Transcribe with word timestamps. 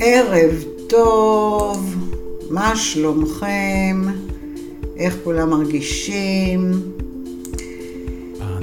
ערב 0.00 0.64
טוב, 0.86 1.94
מה 2.50 2.76
שלומכם? 2.76 4.02
איך 4.96 5.16
כולם 5.24 5.50
מרגישים? 5.50 6.72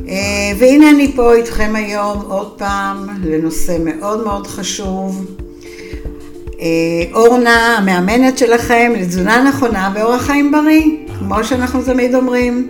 אה, 0.07 0.51
והנה 0.59 0.89
אני 0.89 1.11
פה 1.15 1.33
איתכם 1.33 1.71
היום 1.75 2.21
עוד 2.27 2.51
פעם 2.57 3.07
לנושא 3.23 3.77
מאוד 3.85 4.23
מאוד 4.23 4.47
חשוב. 4.47 5.25
אה, 6.61 6.67
אורנה, 7.13 7.77
המאמנת 7.77 8.37
שלכם 8.37 8.93
לתזונה 8.97 9.43
נכונה 9.43 9.91
ואורח 9.95 10.21
חיים 10.21 10.51
בריא, 10.51 10.85
כמו 11.19 11.43
שאנחנו 11.43 11.81
תמיד 11.83 12.15
אומרים. 12.15 12.69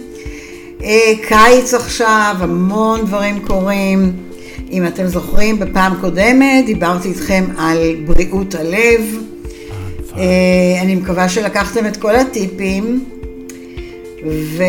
אה, 0.83 1.13
קיץ 1.27 1.73
עכשיו, 1.73 2.35
המון 2.39 3.05
דברים 3.05 3.39
קורים. 3.47 4.30
אם 4.71 4.87
אתם 4.87 5.07
זוכרים, 5.07 5.59
בפעם 5.59 5.93
קודמת 6.01 6.65
דיברתי 6.65 7.07
איתכם 7.07 7.45
על 7.57 7.95
בריאות 8.05 8.55
הלב. 8.55 9.17
אה, 10.17 10.81
אני 10.81 10.95
מקווה 10.95 11.29
שלקחתם 11.29 11.85
את 11.85 11.97
כל 11.97 12.15
הטיפים. 12.15 13.05
ו... 14.29 14.63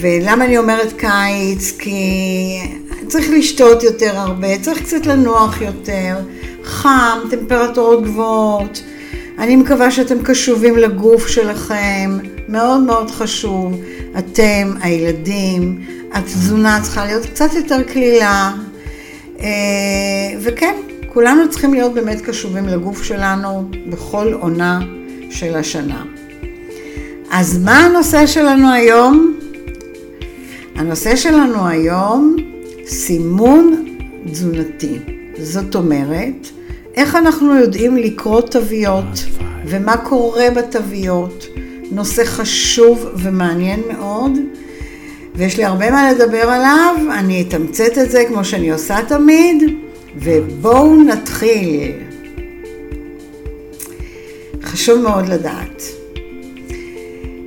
ולמה 0.00 0.44
אני 0.44 0.58
אומרת 0.58 0.92
קיץ? 0.92 1.72
כי 1.78 2.00
צריך 3.08 3.30
לשתות 3.30 3.82
יותר 3.82 4.16
הרבה, 4.16 4.58
צריך 4.58 4.82
קצת 4.82 5.06
לנוח 5.06 5.60
יותר, 5.62 6.16
חם, 6.64 7.18
טמפרטורות 7.30 8.02
גבוהות. 8.04 8.82
אני 9.38 9.56
מקווה 9.56 9.90
שאתם 9.90 10.22
קשובים 10.22 10.76
לגוף 10.76 11.26
שלכם, 11.26 12.18
מאוד 12.48 12.80
מאוד 12.80 13.10
חשוב. 13.10 13.80
אתם, 14.18 14.74
הילדים, 14.80 15.80
התזונה 16.12 16.78
צריכה 16.82 17.06
להיות 17.06 17.26
קצת 17.26 17.54
יותר 17.54 17.82
קלילה. 17.82 18.52
אה, 19.40 19.46
וכן, 20.40 20.74
כולנו 21.08 21.50
צריכים 21.50 21.74
להיות 21.74 21.94
באמת 21.94 22.20
קשובים 22.20 22.68
לגוף 22.68 23.02
שלנו 23.02 23.68
בכל 23.90 24.32
עונה 24.32 24.80
של 25.30 25.56
השנה. 25.56 26.04
אז 27.30 27.58
מה 27.64 27.78
הנושא 27.78 28.26
שלנו 28.26 28.72
היום? 28.72 29.38
הנושא 30.74 31.16
שלנו 31.16 31.66
היום, 31.66 32.36
סימון 32.86 33.84
תזונתי. 34.30 34.98
זאת 35.38 35.74
אומרת, 35.74 36.48
איך 36.94 37.16
אנחנו 37.16 37.56
יודעים 37.56 37.96
לקרוא 37.96 38.40
תוויות 38.40 39.24
ומה 39.66 39.96
קורה 39.96 40.50
בתוויות. 40.56 41.44
נושא 41.94 42.24
חשוב 42.24 43.06
ומעניין 43.16 43.80
מאוד, 43.88 44.32
ויש 45.34 45.56
לי 45.56 45.64
הרבה 45.64 45.90
מה 45.90 46.12
לדבר 46.12 46.42
עליו, 46.48 46.96
אני 47.18 47.44
אתמצת 47.48 47.98
את 47.98 48.10
זה 48.10 48.24
כמו 48.28 48.44
שאני 48.44 48.70
עושה 48.70 48.98
תמיד, 49.08 49.62
ובואו 50.16 51.02
נתחיל. 51.02 51.92
חשוב 54.62 55.00
מאוד 55.02 55.28
לדעת. 55.28 55.82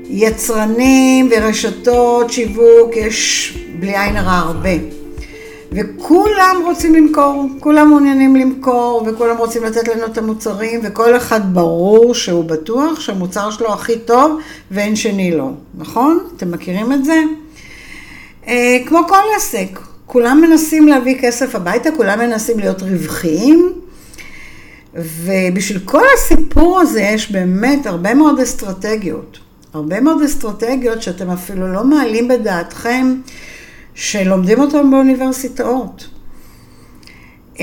יצרנים 0.09 1.29
ורשתות 1.31 2.31
שיווק 2.31 2.95
יש 2.95 3.57
בלי 3.79 3.97
עין 3.97 4.17
הרע 4.17 4.37
הרבה. 4.37 4.94
וכולם 5.71 6.55
רוצים 6.65 6.95
למכור, 6.95 7.45
כולם 7.59 7.89
מעוניינים 7.89 8.35
למכור, 8.35 9.07
וכולם 9.07 9.37
רוצים 9.37 9.63
לתת 9.63 9.87
לנו 9.87 10.05
את 10.05 10.17
המוצרים, 10.17 10.79
וכל 10.83 11.17
אחד 11.17 11.53
ברור 11.53 12.13
שהוא 12.13 12.43
בטוח 12.43 12.99
שהמוצר 12.99 13.51
שלו 13.51 13.73
הכי 13.73 13.99
טוב 13.99 14.39
ואין 14.71 14.95
שני 14.95 15.31
לו, 15.31 15.51
נכון? 15.77 16.19
אתם 16.37 16.51
מכירים 16.51 16.93
את 16.93 17.05
זה? 17.05 17.21
אה, 18.47 18.77
כמו 18.85 18.99
כל 19.07 19.23
עסק, 19.37 19.79
כולם 20.05 20.41
מנסים 20.41 20.87
להביא 20.87 21.21
כסף 21.21 21.55
הביתה, 21.55 21.89
כולם 21.91 22.19
מנסים 22.19 22.59
להיות 22.59 22.81
רווחיים, 22.81 23.73
ובשביל 24.95 25.79
כל 25.85 26.03
הסיפור 26.17 26.79
הזה 26.79 27.01
יש 27.01 27.31
באמת 27.31 27.85
הרבה 27.85 28.13
מאוד 28.13 28.39
אסטרטגיות. 28.39 29.39
הרבה 29.73 30.01
מאוד 30.01 30.21
אסטרטגיות 30.21 31.01
שאתם 31.01 31.29
אפילו 31.29 31.73
לא 31.73 31.83
מעלים 31.83 32.27
בדעתכם 32.27 33.15
שלומדים 33.95 34.59
אותם 34.59 34.91
באוניברסיטאות. 34.91 36.07
Uh, 37.55 37.59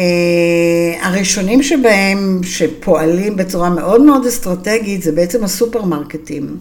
הראשונים 1.03 1.63
שבהם, 1.63 2.41
שפועלים 2.43 3.37
בצורה 3.37 3.71
מאוד 3.71 4.03
מאוד 4.03 4.27
אסטרטגית, 4.27 5.03
זה 5.03 5.13
בעצם 5.13 5.45
הסופרמרקטים. 5.45 6.57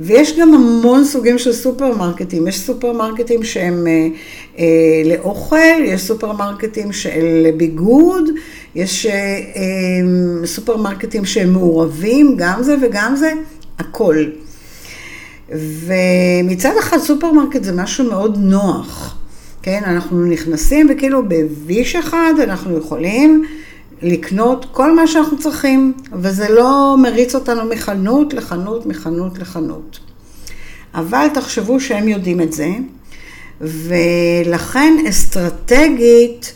ויש 0.00 0.38
גם 0.38 0.54
המון 0.54 1.04
סוגים 1.04 1.38
של 1.38 1.52
סופרמרקטים. 1.52 2.48
יש 2.48 2.60
סופרמרקטים 2.60 3.42
שהם 3.42 3.86
אה, 3.86 4.56
אה, 4.56 4.60
לאוכל, 5.04 5.84
יש 5.84 6.00
סופרמרקטים 6.02 6.92
של 6.92 7.46
ביגוד, 7.56 8.28
יש 8.74 9.06
אה, 9.06 10.46
סופרמרקטים 10.46 11.24
שהם 11.24 11.52
מעורבים, 11.52 12.34
גם 12.36 12.62
זה 12.62 12.76
וגם 12.82 13.16
זה, 13.16 13.32
הכל. 13.78 14.24
ומצד 15.56 16.72
אחד 16.80 16.98
סופרמרקט 16.98 17.64
זה 17.64 17.72
משהו 17.72 18.10
מאוד 18.10 18.38
נוח, 18.40 19.16
כן? 19.62 19.82
אנחנו 19.86 20.26
נכנסים 20.26 20.86
וכאילו 20.90 21.28
בוויש 21.28 21.96
אחד 21.96 22.32
אנחנו 22.42 22.78
יכולים 22.78 23.44
לקנות 24.02 24.66
כל 24.72 24.96
מה 24.96 25.06
שאנחנו 25.06 25.38
צריכים, 25.38 25.92
וזה 26.12 26.48
לא 26.48 26.96
מריץ 27.02 27.34
אותנו 27.34 27.64
מחנות 27.64 28.34
לחנות, 28.34 28.86
מחנות 28.86 29.38
לחנות. 29.38 29.98
אבל 30.94 31.26
תחשבו 31.34 31.80
שהם 31.80 32.08
יודעים 32.08 32.40
את 32.40 32.52
זה, 32.52 32.68
ולכן 33.60 34.94
אסטרטגית 35.08 36.52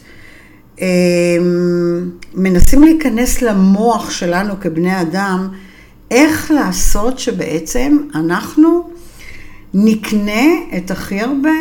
אמ, 0.81 2.11
מנסים 2.34 2.83
להיכנס 2.83 3.43
למוח 3.43 4.11
שלנו 4.11 4.55
כבני 4.61 5.01
אדם, 5.01 5.49
איך 6.11 6.50
לעשות 6.50 7.19
שבעצם 7.19 7.99
אנחנו 8.15 8.91
נקנה 9.75 10.43
את 10.77 10.91
הכי 10.91 11.21
הרבה, 11.21 11.59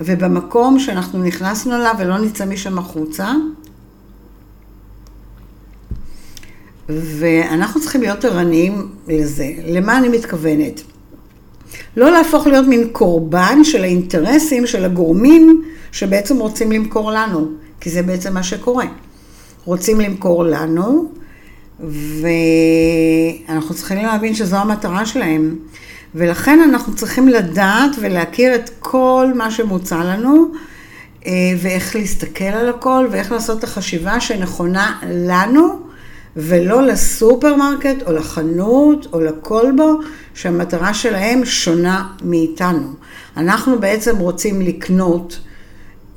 ובמקום 0.00 0.78
שאנחנו 0.78 1.22
נכנסנו 1.22 1.76
אליו 1.76 1.94
ולא 1.98 2.18
נצא 2.18 2.46
משם 2.46 2.78
החוצה. 2.78 3.32
ואנחנו 6.88 7.80
צריכים 7.80 8.00
להיות 8.00 8.24
ערניים 8.24 8.88
לזה. 9.08 9.46
למה 9.66 9.98
אני 9.98 10.08
מתכוונת? 10.08 10.82
לא 11.96 12.10
להפוך 12.10 12.46
להיות 12.46 12.66
מין 12.66 12.88
קורבן 12.92 13.64
של 13.64 13.82
האינטרסים 13.82 14.66
של 14.66 14.84
הגורמים 14.84 15.64
שבעצם 15.92 16.38
רוצים 16.38 16.72
למכור 16.72 17.12
לנו, 17.12 17.48
כי 17.80 17.90
זה 17.90 18.02
בעצם 18.02 18.34
מה 18.34 18.42
שקורה. 18.42 18.86
רוצים 19.64 20.00
למכור 20.00 20.44
לנו, 20.44 21.12
ואנחנו 21.80 23.74
צריכים 23.74 23.98
להבין 23.98 24.34
שזו 24.34 24.56
המטרה 24.56 25.06
שלהם. 25.06 25.56
ולכן 26.14 26.60
אנחנו 26.60 26.94
צריכים 26.94 27.28
לדעת 27.28 27.90
ולהכיר 28.00 28.54
את 28.54 28.70
כל 28.80 29.32
מה 29.34 29.50
שמוצע 29.50 30.04
לנו, 30.04 30.46
אה, 31.26 31.32
ואיך 31.58 31.96
להסתכל 31.96 32.44
על 32.44 32.68
הכל, 32.68 33.06
ואיך 33.10 33.32
לעשות 33.32 33.58
את 33.58 33.64
החשיבה 33.64 34.20
שנכונה 34.20 35.00
לנו, 35.08 35.78
ולא 36.36 36.82
לסופרמרקט, 36.82 38.02
או 38.06 38.12
לחנות, 38.12 39.06
או 39.12 39.20
לכלבו, 39.20 39.98
שהמטרה 40.34 40.94
שלהם 40.94 41.44
שונה 41.44 42.08
מאיתנו. 42.24 42.92
אנחנו 43.36 43.78
בעצם 43.78 44.18
רוצים 44.18 44.60
לקנות 44.60 45.38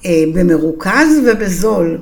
אה, 0.05 0.23
במרוכז 0.33 1.07
ובזול. 1.27 1.97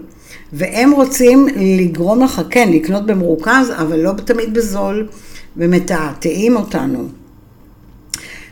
והם 0.57 0.91
רוצים 0.91 1.47
לגרום 1.55 2.23
לך, 2.23 2.41
כן, 2.49 2.69
לקנות 2.71 3.05
במרוכז, 3.05 3.71
אבל 3.77 3.99
לא 3.99 4.11
תמיד 4.25 4.53
בזול, 4.53 5.07
ומתעתעים 5.57 6.55
אותנו. 6.55 7.07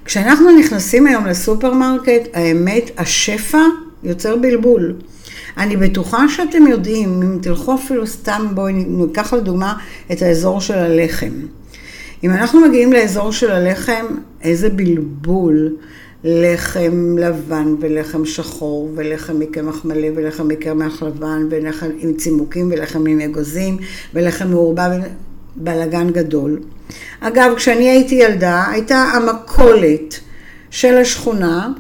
כשאנחנו 0.06 0.60
נכנסים 0.60 1.08
היום 1.08 1.26
לסופרמרקט, 1.26 2.30
האמת, 2.34 2.92
השפע 2.98 3.62
יוצר 4.04 4.36
בלבול. 4.36 4.96
אני 5.58 5.78
בטוחה 5.78 6.26
שאתם 6.30 6.68
יודעים, 6.68 7.22
אם 7.22 7.38
תלכו 7.42 7.76
אפילו 7.76 8.08
סתם, 8.08 8.48
בואי 8.54 8.74
ניקח 8.74 9.34
לדוגמה 9.34 9.74
את 10.12 10.22
האזור 10.22 10.62
של 10.62 10.78
הלחם. 10.78 11.32
אם 12.24 12.32
אנחנו 12.32 12.62
מגיעים 12.62 12.94
לאזור 12.94 13.32
של 13.32 13.52
הלחם, 13.52 14.06
איזה 14.42 14.70
בלבול. 14.70 15.76
לחם 16.24 17.16
לבן 17.20 17.76
ולחם 17.80 18.26
שחור 18.26 18.92
ולחם 18.96 19.40
מקמח 19.40 19.86
מלא 19.86 20.08
ולחם 20.16 20.48
מקמח 20.48 21.04
לבן 21.04 21.48
ולחם 21.50 21.90
עם 22.00 22.14
צימוקים 22.14 22.70
ולחם 22.72 23.08
עם 23.08 23.22
אגוזים 23.22 23.78
ולחם 24.14 24.48
מעורבב, 24.48 24.90
בלגן 25.56 26.10
גדול. 26.10 26.60
אגב, 27.20 27.54
כשאני 27.56 27.90
הייתי 27.90 28.16
ילדה, 28.16 28.64
הייתה 28.72 28.96
המכולת 28.98 30.20
של 30.70 30.98
השכונה 30.98 31.72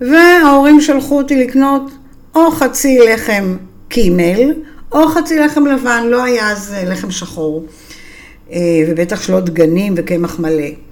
וההורים 0.00 0.80
שלחו 0.80 1.18
אותי 1.18 1.36
לקנות 1.36 1.90
או 2.34 2.50
חצי 2.50 2.98
לחם 2.98 3.56
קימל 3.88 4.52
או 4.92 5.08
חצי 5.08 5.38
לחם 5.38 5.66
לבן, 5.66 6.04
לא 6.06 6.24
היה 6.24 6.50
אז 6.50 6.74
לחם 6.86 7.10
שחור 7.10 7.66
אה, 8.52 8.58
ובטח 8.88 9.22
שלא 9.22 9.40
דגנים 9.40 9.94
וקמח 9.96 10.38
מלא. 10.38 10.83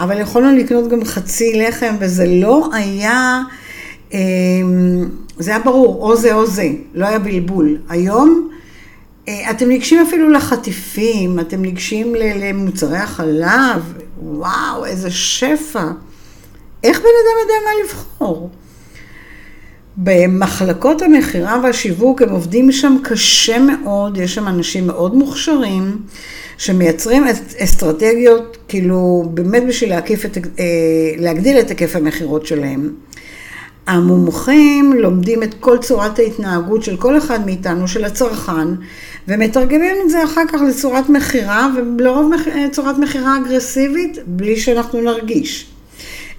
אבל 0.00 0.20
יכולנו 0.20 0.56
לקנות 0.56 0.88
גם 0.88 1.04
חצי 1.04 1.52
לחם, 1.54 1.94
וזה 1.98 2.26
לא 2.26 2.68
היה, 2.72 3.42
אמ, 4.12 5.08
זה 5.38 5.50
היה 5.50 5.60
ברור, 5.60 6.02
או 6.02 6.16
זה 6.16 6.34
או 6.34 6.46
זה, 6.46 6.68
לא 6.94 7.06
היה 7.06 7.18
בלבול. 7.18 7.78
היום 7.88 8.50
אה, 9.28 9.50
אתם 9.50 9.68
ניגשים 9.68 10.06
אפילו 10.08 10.30
לחטיפים, 10.30 11.40
אתם 11.40 11.62
ניגשים 11.62 12.14
למוצרי 12.14 12.98
החלב, 12.98 13.94
וואו, 14.22 14.84
איזה 14.84 15.10
שפע. 15.10 15.84
איך 16.84 16.98
בן 16.98 17.04
אדם 17.04 17.40
יודע 17.40 17.54
מה 17.64 17.70
לבחור? 17.84 18.50
במחלקות 19.96 21.02
המכירה 21.02 21.60
והשיווק 21.62 22.22
הם 22.22 22.30
עובדים 22.30 22.72
שם 22.72 22.96
קשה 23.04 23.58
מאוד, 23.58 24.16
יש 24.16 24.34
שם 24.34 24.48
אנשים 24.48 24.86
מאוד 24.86 25.14
מוכשרים, 25.14 25.98
שמייצרים 26.60 27.24
אסטרטגיות, 27.58 28.56
כאילו, 28.68 29.30
באמת 29.34 29.62
בשביל 29.68 29.90
להקיף 29.90 30.24
את, 30.24 30.38
אה, 30.58 30.64
להגדיל 31.18 31.58
את 31.60 31.68
היקף 31.68 31.96
המכירות 31.96 32.46
שלהם. 32.46 32.90
המומחים 33.86 34.92
לומדים 34.92 35.42
את 35.42 35.54
כל 35.60 35.78
צורת 35.78 36.18
ההתנהגות 36.18 36.82
של 36.82 36.96
כל 36.96 37.18
אחד 37.18 37.46
מאיתנו, 37.46 37.88
של 37.88 38.04
הצרכן, 38.04 38.68
ומתרגמים 39.28 39.96
את 40.04 40.10
זה 40.10 40.24
אחר 40.24 40.42
כך 40.48 40.60
לצורת 40.68 41.08
מכירה, 41.08 41.68
ולרוב 41.76 42.32
צורת 42.72 42.98
מכירה 42.98 43.38
אגרסיבית, 43.38 44.18
בלי 44.26 44.56
שאנחנו 44.56 45.00
נרגיש. 45.00 45.66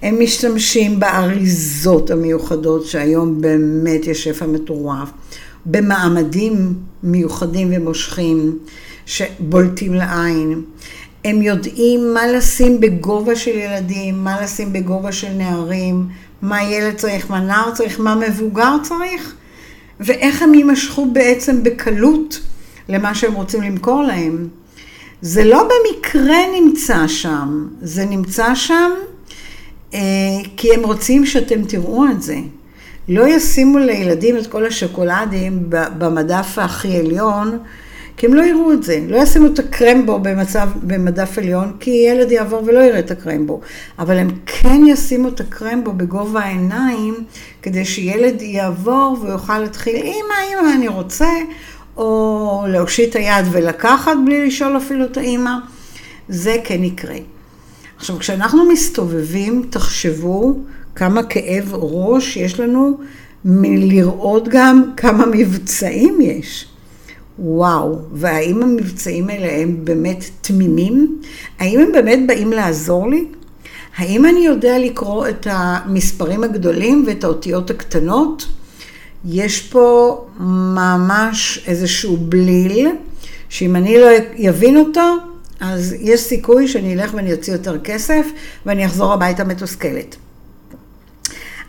הם 0.02 0.20
משתמשים 0.20 1.00
באריזות 1.00 2.10
המיוחדות, 2.10 2.86
שהיום 2.86 3.40
באמת 3.40 4.06
יש 4.06 4.24
שפע 4.24 4.46
מטורף, 4.46 5.08
במעמדים 5.66 6.74
מיוחדים 7.02 7.72
ומושכים, 7.76 8.58
שבולטים 9.12 9.94
לעין. 9.94 10.62
הם 11.24 11.42
יודעים 11.42 12.14
מה 12.14 12.26
לשים 12.26 12.80
בגובה 12.80 13.36
של 13.36 13.50
ילדים, 13.50 14.24
מה 14.24 14.40
לשים 14.40 14.72
בגובה 14.72 15.12
של 15.12 15.28
נערים, 15.28 16.08
מה 16.42 16.62
ילד 16.62 16.94
צריך, 16.94 17.30
מה 17.30 17.40
נער 17.40 17.70
צריך, 17.74 18.00
מה 18.00 18.14
מבוגר 18.14 18.76
צריך, 18.82 19.34
ואיך 20.00 20.42
הם 20.42 20.54
יימשכו 20.54 21.06
בעצם 21.12 21.62
בקלות 21.62 22.40
למה 22.88 23.14
שהם 23.14 23.34
רוצים 23.34 23.62
למכור 23.62 24.02
להם. 24.02 24.48
זה 25.22 25.44
לא 25.44 25.68
במקרה 25.68 26.38
נמצא 26.60 27.08
שם, 27.08 27.68
זה 27.82 28.04
נמצא 28.04 28.54
שם 28.54 28.90
אה, 29.94 30.00
כי 30.56 30.74
הם 30.74 30.84
רוצים 30.84 31.26
שאתם 31.26 31.64
תראו 31.64 32.06
את 32.06 32.22
זה. 32.22 32.36
לא 33.08 33.28
ישימו 33.28 33.78
לילדים 33.78 34.38
את 34.38 34.46
כל 34.46 34.66
השוקולדים 34.66 35.70
במדף 35.98 36.58
הכי 36.58 36.96
עליון, 36.96 37.58
כי 38.16 38.26
הם 38.26 38.34
לא 38.34 38.42
יראו 38.42 38.72
את 38.72 38.82
זה. 38.82 39.00
לא 39.08 39.16
ישימו 39.16 39.46
את 39.46 39.58
הקרמבו 39.58 40.18
במצב, 40.18 40.68
במדף 40.82 41.38
עליון, 41.38 41.72
כי 41.80 41.90
ילד 41.90 42.32
יעבור 42.32 42.62
ולא 42.64 42.80
יראה 42.80 42.98
את 42.98 43.10
הקרמבו. 43.10 43.60
אבל 43.98 44.18
הם 44.18 44.28
כן 44.46 44.80
ישימו 44.86 45.28
את 45.28 45.40
הקרמבו 45.40 45.92
בגובה 45.92 46.40
העיניים, 46.40 47.14
כדי 47.62 47.84
שילד 47.84 48.42
יעבור 48.42 49.16
ויוכל 49.22 49.58
להתחיל, 49.58 49.96
אמא, 49.96 50.60
אמא, 50.60 50.74
אני 50.74 50.88
רוצה, 50.88 51.30
או 51.96 52.64
להושיט 52.68 53.16
היד 53.16 53.46
ולקחת 53.50 54.16
בלי 54.26 54.46
לשאול 54.46 54.76
אפילו 54.76 55.04
את 55.04 55.16
האמא. 55.16 55.54
זה 56.28 56.56
כן 56.64 56.84
יקרה. 56.84 57.16
עכשיו, 57.96 58.18
כשאנחנו 58.18 58.68
מסתובבים, 58.68 59.66
תחשבו 59.70 60.58
כמה 60.94 61.22
כאב 61.22 61.74
ראש 61.74 62.36
יש 62.36 62.60
לנו 62.60 62.98
מלראות 63.44 64.48
גם 64.48 64.84
כמה 64.96 65.26
מבצעים 65.26 66.20
יש. 66.20 66.71
וואו, 67.44 67.98
והאם 68.12 68.62
המבצעים 68.62 69.28
האלה 69.28 69.62
הם 69.62 69.84
באמת 69.84 70.24
תמימים? 70.40 71.20
האם 71.58 71.80
הם 71.80 71.92
באמת 71.92 72.18
באים 72.26 72.52
לעזור 72.52 73.10
לי? 73.10 73.24
האם 73.96 74.26
אני 74.26 74.40
יודע 74.40 74.78
לקרוא 74.78 75.28
את 75.28 75.46
המספרים 75.50 76.44
הגדולים 76.44 77.04
ואת 77.06 77.24
האותיות 77.24 77.70
הקטנות? 77.70 78.46
יש 79.24 79.60
פה 79.62 80.16
ממש 80.40 81.64
איזשהו 81.66 82.16
בליל, 82.16 82.88
שאם 83.48 83.76
אני 83.76 83.98
לא 84.00 84.06
אבין 84.48 84.76
אותו, 84.76 85.16
אז 85.60 85.94
יש 86.00 86.20
סיכוי 86.20 86.68
שאני 86.68 86.94
אלך 86.94 87.14
ואני 87.14 87.32
אוציא 87.32 87.52
יותר 87.52 87.78
כסף 87.78 88.26
ואני 88.66 88.86
אחזור 88.86 89.12
הביתה 89.12 89.44
מתוסכלת. 89.44 90.16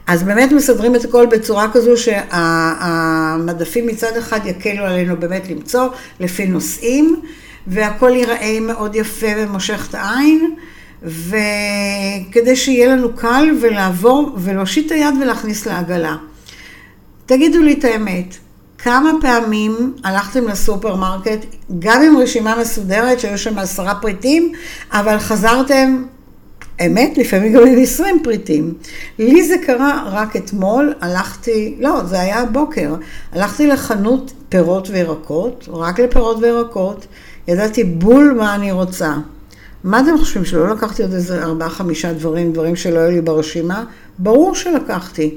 אז 0.08 0.24
באמת 0.24 0.52
מסדרים 0.52 0.96
את 0.96 1.06
הכל 1.06 1.26
בצורה 1.26 1.68
כזו 1.74 1.92
שהמדפים 1.98 3.88
מצד 3.88 4.18
אחד 4.18 4.40
יקלו 4.46 4.84
עלינו 4.84 5.18
באמת 5.18 5.50
למצוא 5.50 5.88
לפי 6.20 6.46
נושאים, 6.46 7.22
והכל 7.68 8.10
ייראה 8.10 8.60
מאוד 8.62 8.96
יפה 8.96 9.28
ומושך 9.38 9.88
את 9.90 9.96
העין, 9.96 10.56
וכדי 11.04 12.56
שיהיה 12.56 12.96
לנו 12.96 13.14
קל 13.16 13.58
ולעבור 13.62 14.32
ולהושיט 14.38 14.86
את 14.86 14.92
היד 14.92 15.14
ולהכניס 15.22 15.66
לעגלה. 15.66 16.16
תגידו 17.26 17.62
לי 17.62 17.74
את 17.74 17.84
האמת, 17.84 18.36
כמה 18.78 19.12
פעמים 19.22 19.94
הלכתם 20.04 20.48
לסופרמרקט, 20.48 21.46
גם 21.80 22.02
עם 22.02 22.18
רשימה 22.18 22.56
מסודרת 22.62 23.20
שהיו 23.20 23.38
שם 23.38 23.58
עשרה 23.58 23.96
פריטים, 23.96 24.52
אבל 24.92 25.20
חזרתם, 25.20 26.04
אמת, 26.86 27.18
לפעמים 27.18 27.54
גם 27.54 27.68
עם 27.68 27.80
עשרים 27.82 28.20
פריטים. 28.24 28.74
לי 29.20 29.48
זה 29.48 29.56
קרה 29.66 30.04
רק 30.12 30.36
אתמול, 30.36 30.94
הלכתי, 31.02 31.76
לא, 31.80 32.04
זה 32.04 32.20
היה 32.20 32.40
הבוקר, 32.40 32.96
הלכתי 33.32 33.68
לחנות 33.68 34.34
פירות 34.50 34.90
וירקות, 34.90 35.70
רק 35.74 36.00
לפירות 36.00 36.38
וירקות, 36.42 37.08
ידעתי 37.48 37.84
בול 37.84 38.36
מה 38.38 38.56
אני 38.56 38.72
רוצה. 38.72 39.14
מה 39.84 40.00
אתם 40.00 40.18
חושבים, 40.18 40.46
שלא 40.46 40.70
לקחתי 40.70 41.02
עוד 41.02 41.14
איזה 41.14 41.44
ארבעה, 41.44 41.70
חמישה 41.70 42.14
דברים, 42.14 42.54
דברים 42.54 42.76
שלא 42.76 43.00
היו 43.00 43.12
לי 43.12 43.22
ברשימה? 43.22 43.84
ברור 44.20 44.56
שלקחתי. 44.56 45.36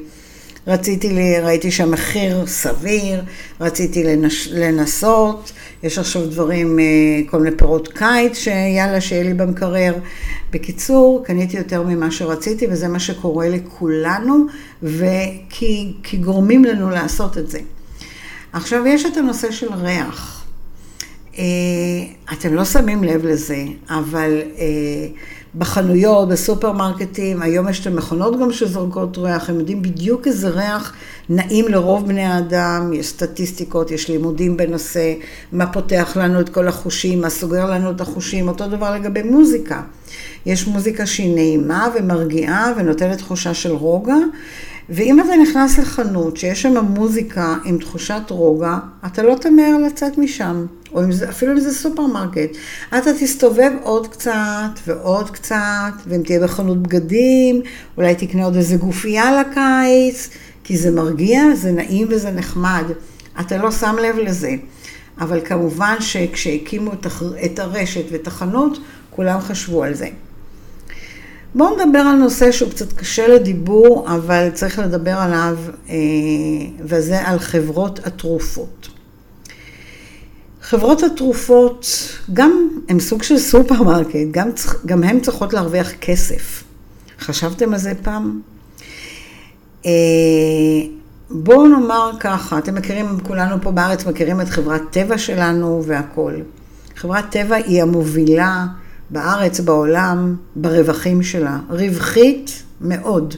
רציתי, 0.67 1.13
לי, 1.13 1.41
ראיתי 1.41 1.71
שהמחיר 1.71 2.47
סביר, 2.47 3.23
רציתי 3.61 4.05
לנש, 4.05 4.49
לנסות, 4.53 5.53
יש 5.83 5.99
עכשיו 5.99 6.27
דברים, 6.27 6.79
אה, 6.79 6.85
כל 7.31 7.39
מיני 7.39 7.57
פירות 7.57 7.89
קיץ, 7.89 8.39
שיאללה, 8.39 9.01
שיהיה 9.01 9.23
לי 9.23 9.35
במקרר. 9.35 9.95
בקיצור, 10.51 11.23
קניתי 11.25 11.57
יותר 11.57 11.83
ממה 11.83 12.11
שרציתי, 12.11 12.67
וזה 12.71 12.89
מה 12.89 12.99
שקורה 12.99 13.49
לכולנו, 13.49 14.47
וכי 14.83 15.93
כי 16.03 16.17
גורמים 16.17 16.65
לנו 16.65 16.91
לעשות 16.91 17.39
את 17.39 17.51
זה. 17.51 17.59
עכשיו, 18.53 18.87
יש 18.87 19.07
את 19.07 19.17
הנושא 19.17 19.51
של 19.51 19.75
ריח. 19.75 20.45
אה, 21.39 21.45
אתם 22.33 22.55
לא 22.55 22.65
שמים 22.65 23.05
לב 23.05 23.27
לזה, 23.27 23.65
אבל 23.89 24.43
אה, 24.59 25.07
בחנויות, 25.59 26.29
בסופרמרקטים, 26.29 27.43
היום 27.43 27.69
יש 27.69 27.81
את 27.81 27.87
המכונות 27.87 28.41
גם 28.41 28.53
שזורקות 28.53 29.19
ריח, 29.19 29.51
הם 29.51 29.59
יודעים 29.59 29.83
בדיוק 29.83 30.27
איזה 30.27 30.49
ריח 30.49 30.93
נעים 31.29 31.69
לרוב 31.69 32.07
בני 32.07 32.25
האדם, 32.25 32.93
יש 32.93 33.07
סטטיסטיקות, 33.07 33.91
יש 33.91 34.09
לימודים 34.09 34.57
בנושא, 34.57 35.15
מה 35.53 35.73
פותח 35.73 36.17
לנו 36.17 36.41
את 36.41 36.49
כל 36.49 36.69
החושים, 36.69 37.21
מה 37.21 37.31
סוגר 37.31 37.71
לנו 37.71 37.91
את 37.91 38.01
החושים, 38.01 38.49
אותו 38.49 38.69
דבר 38.69 38.95
לגבי 38.95 39.23
מוזיקה. 39.23 39.83
יש 40.47 40.67
מוזיקה 40.67 41.07
שהיא 41.07 41.35
נעימה 41.35 41.89
ומרגיעה 41.95 42.73
ונותנת 42.77 43.19
תחושה 43.19 43.55
של 43.55 43.73
רוגע, 43.73 44.17
ואם 44.89 45.21
אתה 45.21 45.37
נכנס 45.43 45.79
לחנות 45.79 46.37
שיש 46.37 46.63
שם 46.63 46.85
מוזיקה 46.85 47.57
עם 47.65 47.79
תחושת 47.79 48.23
רוגע, 48.29 48.79
אתה 49.07 49.23
לא 49.23 49.35
תמהר 49.41 49.79
לצאת 49.87 50.19
משם, 50.19 50.67
או 50.93 51.05
אם 51.05 51.13
זה, 51.13 51.29
אפילו 51.29 51.53
אם 51.53 51.61
זה 51.61 51.75
סופרמרקט. 51.75 52.57
אתה 52.89 53.11
תסתובב 53.21 53.71
עוד 53.83 54.07
קצת 54.07 54.71
ועוד 54.87 55.31
קצת, 55.31 55.93
ואם 56.07 56.23
תהיה 56.23 56.41
בחנות 56.41 56.83
בגדים, 56.83 57.63
אולי 57.97 58.15
תקנה 58.15 58.45
עוד 58.45 58.57
איזה 58.57 58.77
גופייה 58.77 59.41
לקיץ, 59.41 60.29
כי 60.65 60.77
זה 60.77 60.91
מרגיע, 60.91 61.43
זה 61.55 61.73
נעים 61.73 62.09
וזה 62.11 62.31
נחמד. 62.31 62.85
אתה 63.41 63.57
לא 63.57 63.71
שם 63.71 63.97
לב 64.03 64.17
לזה. 64.19 64.51
אבל 65.21 65.41
כמובן 65.45 65.97
שכשהקימו 66.01 66.91
את 67.45 67.59
הרשת 67.59 68.05
ואת 68.11 68.27
החנות, 68.27 68.79
כולם 69.11 69.41
חשבו 69.41 69.85
על 69.85 69.95
זה. 69.95 70.09
בואו 71.57 71.77
נדבר 71.77 71.99
על 71.99 72.17
נושא 72.17 72.53
שהוא 72.53 72.71
קצת 72.71 72.93
קשה 72.93 73.29
לדיבור, 73.29 74.07
אבל 74.15 74.51
צריך 74.51 74.79
לדבר 74.79 75.15
עליו, 75.19 75.59
אה, 75.89 75.95
וזה 76.81 77.21
על 77.29 77.39
חברות 77.39 78.07
התרופות. 78.07 78.89
חברות 80.63 81.03
התרופות, 81.03 81.87
גם 82.33 82.69
הם 82.89 83.01
סוג 83.01 83.23
של 83.23 83.39
סופרמרקט, 83.39 84.17
גם, 84.31 84.51
גם 84.87 85.05
הן 85.05 85.21
צריכות 85.21 85.53
להרוויח 85.53 85.93
כסף. 85.93 86.65
חשבתם 87.21 87.73
על 87.73 87.79
זה 87.79 87.93
פעם? 88.03 88.41
אה, 89.87 89.91
בואו 91.31 91.67
נאמר 91.67 92.11
ככה, 92.21 92.59
אתם 92.59 92.75
מכירים, 92.75 93.07
כולנו 93.23 93.57
פה 93.63 93.71
בארץ 93.71 94.07
מכירים 94.07 94.41
את 94.41 94.49
חברת 94.49 94.83
טבע 94.91 95.19
שלנו 95.19 95.83
והכול. 95.87 96.43
חברת 96.97 97.25
טבע 97.31 97.57
היא 97.57 97.83
המובילה 97.83 98.67
בארץ, 99.11 99.61
בעולם, 99.61 100.37
ברווחים 100.57 101.23
שלה. 101.23 101.59
רווחית 101.71 102.63
מאוד. 102.81 103.35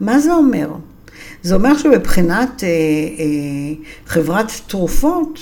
מה 0.00 0.18
זה 0.18 0.34
אומר? 0.34 0.70
זה 1.42 1.54
אומר 1.54 1.78
שבבחינת 1.78 2.64
אה, 2.64 2.68
אה, 2.68 3.84
חברת 4.06 4.52
תרופות, 4.66 5.38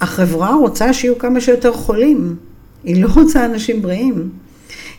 החברה 0.00 0.54
רוצה 0.54 0.92
שיהיו 0.92 1.18
כמה 1.18 1.40
שיותר 1.40 1.72
חולים. 1.72 2.36
היא 2.84 3.02
לא 3.02 3.08
רוצה 3.14 3.44
אנשים 3.44 3.82
בריאים. 3.82 4.30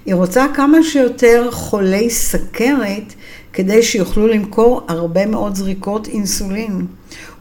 היא 0.06 0.16
רוצה 0.16 0.46
כמה 0.56 0.84
שיותר 0.84 1.52
חולי 1.52 2.10
סכרת 2.10 3.14
כדי 3.54 3.84
שיוכלו 3.84 4.28
למכור 4.28 4.82
הרבה 4.88 5.26
מאוד 5.26 5.56
זריקות 5.56 6.08
אינסולין 6.08 6.86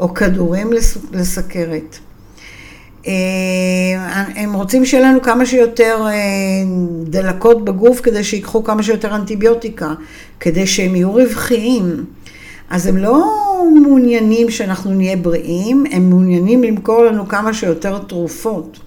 או 0.01 0.15
כדורים 0.15 0.71
לסכרת. 1.13 1.99
הם 4.37 4.53
רוצים 4.53 4.85
שיהיה 4.85 5.09
לנו 5.09 5.23
כמה 5.23 5.47
שיותר 5.47 6.07
דלקות 7.03 7.65
בגוף 7.65 8.01
כדי 8.01 8.25
שיקחו 8.25 8.65
כמה 8.65 8.83
שיותר 8.83 9.15
אנטיביוטיקה, 9.15 9.95
כדי 10.41 10.67
שהם 10.67 10.97
יהיו 10.97 11.15
רווחיים. 11.15 12.05
אז 12.71 12.87
הם 12.87 12.97
לא 12.97 13.25
מעוניינים 13.83 14.51
שאנחנו 14.51 14.95
נהיה 14.95 15.17
בריאים, 15.17 15.85
הם 15.91 16.11
מעוניינים 16.11 16.63
למכור 16.63 17.05
לנו 17.05 17.29
כמה 17.29 17.55
שיותר 17.55 17.99
תרופות. 17.99 18.79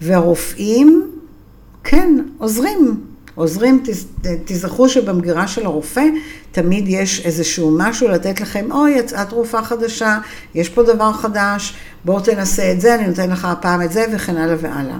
והרופאים, 0.00 1.10
כן, 1.84 2.18
עוזרים. 2.38 3.00
עוזרים, 3.34 3.82
תזכרו 4.44 4.88
שבמגירה 4.88 5.48
של 5.48 5.66
הרופא 5.66 6.04
תמיד 6.52 6.88
יש 6.88 7.26
איזשהו 7.26 7.76
משהו 7.78 8.08
לתת 8.08 8.40
לכם, 8.40 8.72
אוי, 8.72 8.90
יצאה 8.90 9.24
תרופה 9.24 9.62
חדשה, 9.62 10.18
יש 10.54 10.68
פה 10.68 10.82
דבר 10.82 11.12
חדש, 11.12 11.74
בואו 12.04 12.20
תנסה 12.20 12.72
את 12.72 12.80
זה, 12.80 12.94
אני 12.94 13.06
נותן 13.06 13.30
לך 13.30 13.44
הפעם 13.44 13.82
את 13.82 13.92
זה, 13.92 14.04
וכן 14.14 14.36
הלאה 14.36 14.56
והלאה. 14.60 14.98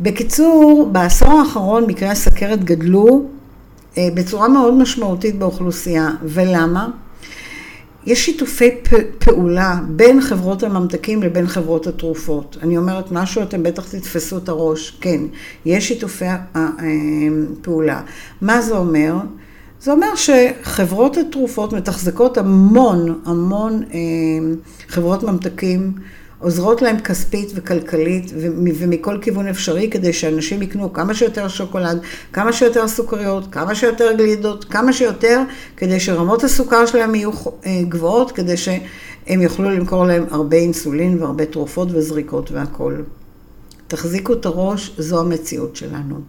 בקיצור, 0.00 0.88
בעשור 0.92 1.40
האחרון 1.40 1.84
מקרי 1.86 2.08
הסכרת 2.08 2.64
גדלו 2.64 3.24
אה, 3.98 4.08
בצורה 4.14 4.48
מאוד 4.48 4.74
משמעותית 4.74 5.38
באוכלוסייה, 5.38 6.10
ולמה? 6.22 6.88
יש 8.06 8.24
שיתופי 8.24 8.70
פעולה 9.18 9.80
בין 9.88 10.20
חברות 10.20 10.62
הממתקים 10.62 11.22
לבין 11.22 11.46
חברות 11.46 11.86
התרופות. 11.86 12.56
אני 12.62 12.76
אומרת 12.76 13.12
משהו, 13.12 13.42
אתם 13.42 13.62
בטח 13.62 13.88
תתפסו 13.88 14.38
את 14.38 14.48
הראש. 14.48 14.98
כן, 15.00 15.20
יש 15.64 15.88
שיתופי 15.88 16.24
אה, 16.24 16.38
אה, 16.56 16.66
פעולה. 17.62 18.02
מה 18.40 18.62
זה 18.62 18.76
אומר? 18.76 19.14
זה 19.80 19.92
אומר 19.92 20.08
שחברות 20.14 21.16
התרופות 21.16 21.72
מתחזקות 21.72 22.38
המון, 22.38 23.20
המון 23.24 23.82
אה, 23.94 23.98
חברות 24.88 25.22
ממתקים. 25.22 25.92
עוזרות 26.38 26.82
להם 26.82 27.00
כספית 27.00 27.52
וכלכלית 27.54 28.32
ומכל 28.78 29.18
כיוון 29.22 29.46
אפשרי 29.46 29.90
כדי 29.90 30.12
שאנשים 30.12 30.62
יקנו 30.62 30.92
כמה 30.92 31.14
שיותר 31.14 31.48
שוקולד, 31.48 32.00
כמה 32.32 32.52
שיותר 32.52 32.88
סוכריות, 32.88 33.52
כמה 33.52 33.74
שיותר 33.74 34.12
גלידות, 34.12 34.64
כמה 34.64 34.92
שיותר, 34.92 35.42
כדי 35.76 36.00
שרמות 36.00 36.44
הסוכר 36.44 36.86
שלהם 36.86 37.14
יהיו 37.14 37.30
אה, 37.66 37.82
גבוהות, 37.88 38.32
כדי 38.32 38.56
שהם 38.56 39.42
יוכלו 39.42 39.70
למכור 39.70 40.06
להם 40.06 40.24
הרבה 40.30 40.56
אינסולין 40.56 41.22
והרבה 41.22 41.46
תרופות 41.46 41.88
וזריקות 41.92 42.50
והכול. 42.50 43.04
תחזיקו 43.88 44.32
את 44.32 44.46
הראש, 44.46 44.94
זו 44.98 45.20
המציאות 45.20 45.76
שלנו. 45.76 46.20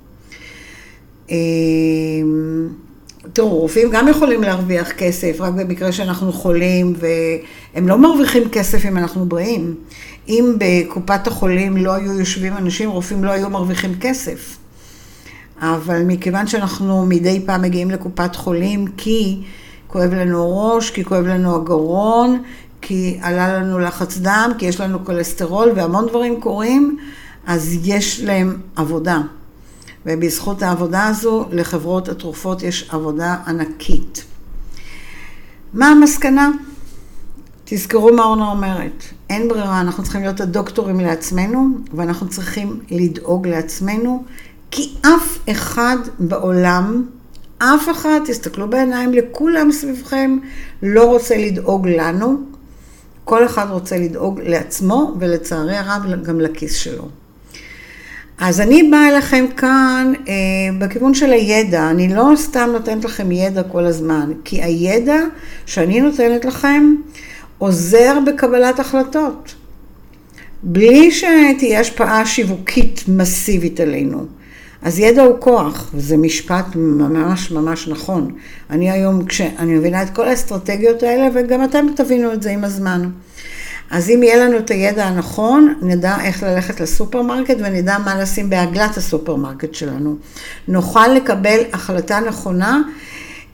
תראו, 3.34 3.60
רופאים 3.60 3.90
גם 3.92 4.08
יכולים 4.08 4.44
להרוויח 4.44 4.92
כסף, 4.92 5.36
רק 5.40 5.54
במקרה 5.54 5.92
שאנחנו 5.92 6.34
חולים, 6.34 6.94
והם 6.98 7.88
לא 7.88 7.98
מרוויחים 7.98 8.50
כסף 8.50 8.86
אם 8.86 8.98
אנחנו 8.98 9.26
בריאים. 9.26 9.76
אם 10.28 10.54
בקופת 10.58 11.28
החולים 11.28 11.78
לא 11.78 11.94
היו 11.94 12.20
יושבים 12.20 12.58
אנשים, 12.58 12.90
רופאים 12.90 13.24
לא 13.24 13.32
היו 13.32 13.50
מרוויחים 13.50 13.96
כסף. 14.00 14.58
אבל 15.62 16.04
מכיוון 16.04 16.48
שאנחנו 16.48 17.06
מדי 17.06 17.44
פעם 17.46 17.62
מגיעים 17.62 17.92
לקופת 17.92 18.36
חולים, 18.36 18.88
כי 18.98 19.42
כואב 19.88 20.14
לנו 20.14 20.58
ראש, 20.58 20.92
כי 20.92 21.06
כואב 21.06 21.26
לנו 21.26 21.56
הגרון, 21.56 22.42
כי 22.82 23.20
עלה 23.22 23.60
לנו 23.60 23.80
לחץ 23.80 24.18
דם, 24.18 24.52
כי 24.58 24.66
יש 24.66 24.80
לנו 24.80 25.06
כולסטרול 25.06 25.72
והמון 25.76 26.08
דברים 26.08 26.42
קורים, 26.42 26.98
אז 27.48 27.78
יש 27.84 28.22
להם 28.24 28.58
עבודה. 28.76 29.22
ובזכות 30.06 30.62
העבודה 30.62 31.08
הזו 31.08 31.46
לחברות 31.52 32.10
התרופות 32.10 32.64
יש 32.64 32.90
עבודה 32.90 33.36
ענקית. 33.48 34.24
מה 35.74 35.88
המסקנה? 35.88 36.50
תזכרו 37.66 38.14
מה 38.14 38.24
אורנה 38.24 38.52
אומרת, 38.52 39.04
אין 39.30 39.48
ברירה, 39.48 39.82
אנחנו 39.82 40.04
צריכים 40.04 40.22
להיות 40.22 40.42
הדוקטורים 40.42 41.00
לעצמנו, 41.00 41.68
ואנחנו 41.94 42.30
צריכים 42.30 42.80
לדאוג 42.92 43.48
לעצמנו, 43.48 44.24
כי 44.72 44.96
אף 45.02 45.38
אחד 45.52 45.98
בעולם, 46.20 47.06
אף 47.58 47.90
אחד, 47.92 48.20
תסתכלו 48.26 48.70
בעיניים 48.70 49.14
לכולם 49.14 49.72
סביבכם, 49.72 50.38
לא 50.84 51.06
רוצה 51.06 51.38
לדאוג 51.38 51.88
לנו, 51.88 52.38
כל 53.24 53.46
אחד 53.46 53.68
רוצה 53.70 53.98
לדאוג 53.98 54.40
לעצמו, 54.44 55.16
ולצערי 55.20 55.78
הרב 55.78 56.24
גם 56.24 56.40
לכיס 56.42 56.76
שלו. 56.76 57.08
אז 58.42 58.62
אני 58.62 58.84
באה 58.84 59.10
אליכם 59.10 59.46
כאן 59.58 60.14
אה, 60.28 60.34
בכיוון 60.80 61.14
של 61.14 61.32
הידע, 61.32 61.90
אני 61.90 62.08
לא 62.08 62.32
סתם 62.36 62.70
נותנת 62.74 63.06
לכם 63.06 63.32
ידע 63.32 63.64
כל 63.64 63.86
הזמן, 63.86 64.32
כי 64.44 64.64
הידע 64.64 65.20
שאני 65.66 66.02
נותנת 66.02 66.46
לכם 66.46 66.96
עוזר 67.58 68.18
בקבלת 68.26 68.80
החלטות, 68.80 69.56
בלי 70.64 71.12
שתהיה 71.12 71.80
השפעה 71.80 72.26
שיווקית 72.26 73.04
מסיבית 73.08 73.80
עלינו. 73.80 74.26
אז 74.82 75.00
ידע 75.00 75.24
הוא 75.24 75.36
כוח, 75.40 75.92
וזה 75.94 76.18
משפט 76.18 76.66
ממש 76.76 77.52
ממש 77.52 77.88
נכון. 77.88 78.32
אני 78.70 78.92
היום, 78.92 79.26
כשאני 79.26 79.74
מבינה 79.74 80.04
את 80.04 80.10
כל 80.10 80.28
האסטרטגיות 80.28 81.04
האלה, 81.04 81.28
וגם 81.34 81.64
אתם 81.64 81.86
תבינו 81.96 82.34
את 82.34 82.44
זה 82.44 82.52
עם 82.52 82.64
הזמן. 82.64 83.10
אז 83.92 84.10
אם 84.10 84.24
יהיה 84.24 84.46
לנו 84.46 84.58
את 84.58 84.70
הידע 84.70 85.06
הנכון, 85.06 85.74
נדע 85.82 86.22
איך 86.22 86.44
ללכת 86.44 86.80
לסופרמרקט 86.80 87.56
ונדע 87.60 87.98
מה 87.98 88.22
לשים 88.22 88.50
בעגלת 88.50 88.98
הסופרמרקט 88.98 89.74
שלנו. 89.74 90.16
נוכל 90.68 91.08
לקבל 91.08 91.60
החלטה 91.74 92.20
נכונה, 92.20 92.82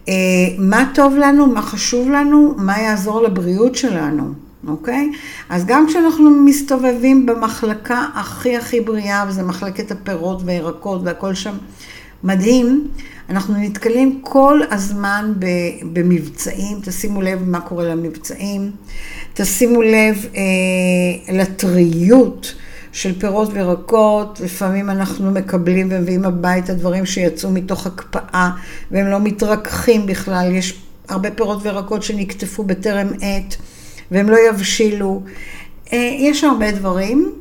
אה, 0.10 0.14
מה 0.58 0.92
טוב 0.94 1.16
לנו, 1.16 1.48
מה 1.48 1.62
חשוב 1.62 2.10
לנו, 2.10 2.54
מה 2.58 2.80
יעזור 2.80 3.22
לבריאות 3.22 3.76
שלנו, 3.76 4.24
אוקיי? 4.68 5.12
אז 5.50 5.66
גם 5.66 5.88
כשאנחנו 5.88 6.30
מסתובבים 6.30 7.26
במחלקה 7.26 8.06
הכי 8.16 8.58
הכי 8.58 8.82
בריאה, 8.82 9.26
וזה 9.28 9.44
מחלקת 9.44 9.92
הפירות 9.92 10.42
והירקות 10.46 11.02
והכל 11.04 11.34
שם 11.34 11.54
מדהים, 12.24 12.88
אנחנו 13.30 13.58
נתקלים 13.58 14.20
כל 14.22 14.60
הזמן 14.72 15.34
במבצעים, 15.94 16.80
תשימו 16.84 17.22
לב 17.22 17.44
מה 17.44 17.62
קורה 17.62 17.86
למבצעים. 17.86 18.72
תשימו 19.34 19.82
לב 19.82 20.26
אה, 20.36 21.34
לטריות 21.34 22.54
של 22.92 23.20
פירות 23.20 23.50
וירקות, 23.54 24.40
לפעמים 24.44 24.90
אנחנו 24.90 25.32
מקבלים 25.32 25.88
ומביאים 25.92 26.26
הביתה 26.26 26.74
דברים 26.74 27.06
שיצאו 27.06 27.52
מתוך 27.52 27.88
הקפאה 27.88 28.50
והם 28.92 29.08
לא 29.08 29.20
מתרככים 29.20 30.06
בכלל, 30.06 30.52
יש 30.56 30.82
הרבה 31.10 31.32
פירות 31.32 31.60
וירקות 31.64 32.04
שנקטפו 32.04 32.64
בטרם 32.64 33.08
עת 33.22 33.56
והם 34.12 34.30
לא 34.30 34.38
יבשילו. 34.50 35.24
אה, 35.94 36.16
יש 36.20 36.44
הרבה 36.44 36.72
דברים. 36.72 37.32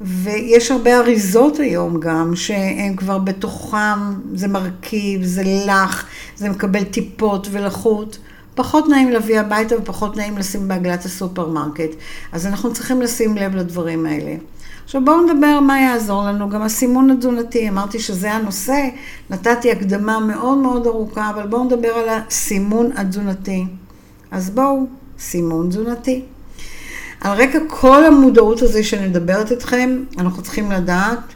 ויש 0.00 0.70
הרבה 0.70 0.98
אריזות 0.98 1.58
היום 1.58 2.00
גם, 2.00 2.36
שהם 2.36 2.96
כבר 2.96 3.18
בתוכם, 3.18 3.98
זה 4.34 4.48
מרכיב, 4.48 5.24
זה 5.24 5.42
לח, 5.66 6.06
זה 6.36 6.48
מקבל 6.48 6.84
טיפות 6.84 7.48
ולחות. 7.50 8.18
פחות 8.54 8.88
נעים 8.88 9.10
להביא 9.10 9.40
הביתה 9.40 9.74
ופחות 9.78 10.16
נעים 10.16 10.38
לשים 10.38 10.68
בעגלת 10.68 11.04
הסופרמרקט. 11.04 11.90
אז 12.32 12.46
אנחנו 12.46 12.72
צריכים 12.72 13.02
לשים 13.02 13.36
לב 13.36 13.54
לדברים 13.54 14.06
האלה. 14.06 14.34
עכשיו 14.84 15.04
בואו 15.04 15.22
נדבר 15.22 15.60
מה 15.60 15.80
יעזור 15.80 16.24
לנו, 16.24 16.50
גם 16.50 16.62
הסימון 16.62 17.10
התזונתי, 17.10 17.68
אמרתי 17.68 17.98
שזה 18.00 18.32
הנושא, 18.32 18.88
נתתי 19.30 19.72
הקדמה 19.72 20.20
מאוד 20.20 20.58
מאוד 20.58 20.86
ארוכה, 20.86 21.30
אבל 21.30 21.46
בואו 21.46 21.64
נדבר 21.64 21.88
על 21.88 22.08
הסימון 22.08 22.90
התזונתי. 22.96 23.66
אז 24.30 24.50
בואו, 24.50 24.86
סימון 25.18 25.68
תזונתי. 25.68 26.24
על 27.20 27.42
רקע 27.42 27.58
כל 27.68 28.04
המודעות 28.04 28.62
הזו 28.62 28.84
שאני 28.84 29.08
מדברת 29.08 29.50
איתכם, 29.52 30.04
אנחנו 30.18 30.42
צריכים 30.42 30.70
לדעת 30.72 31.34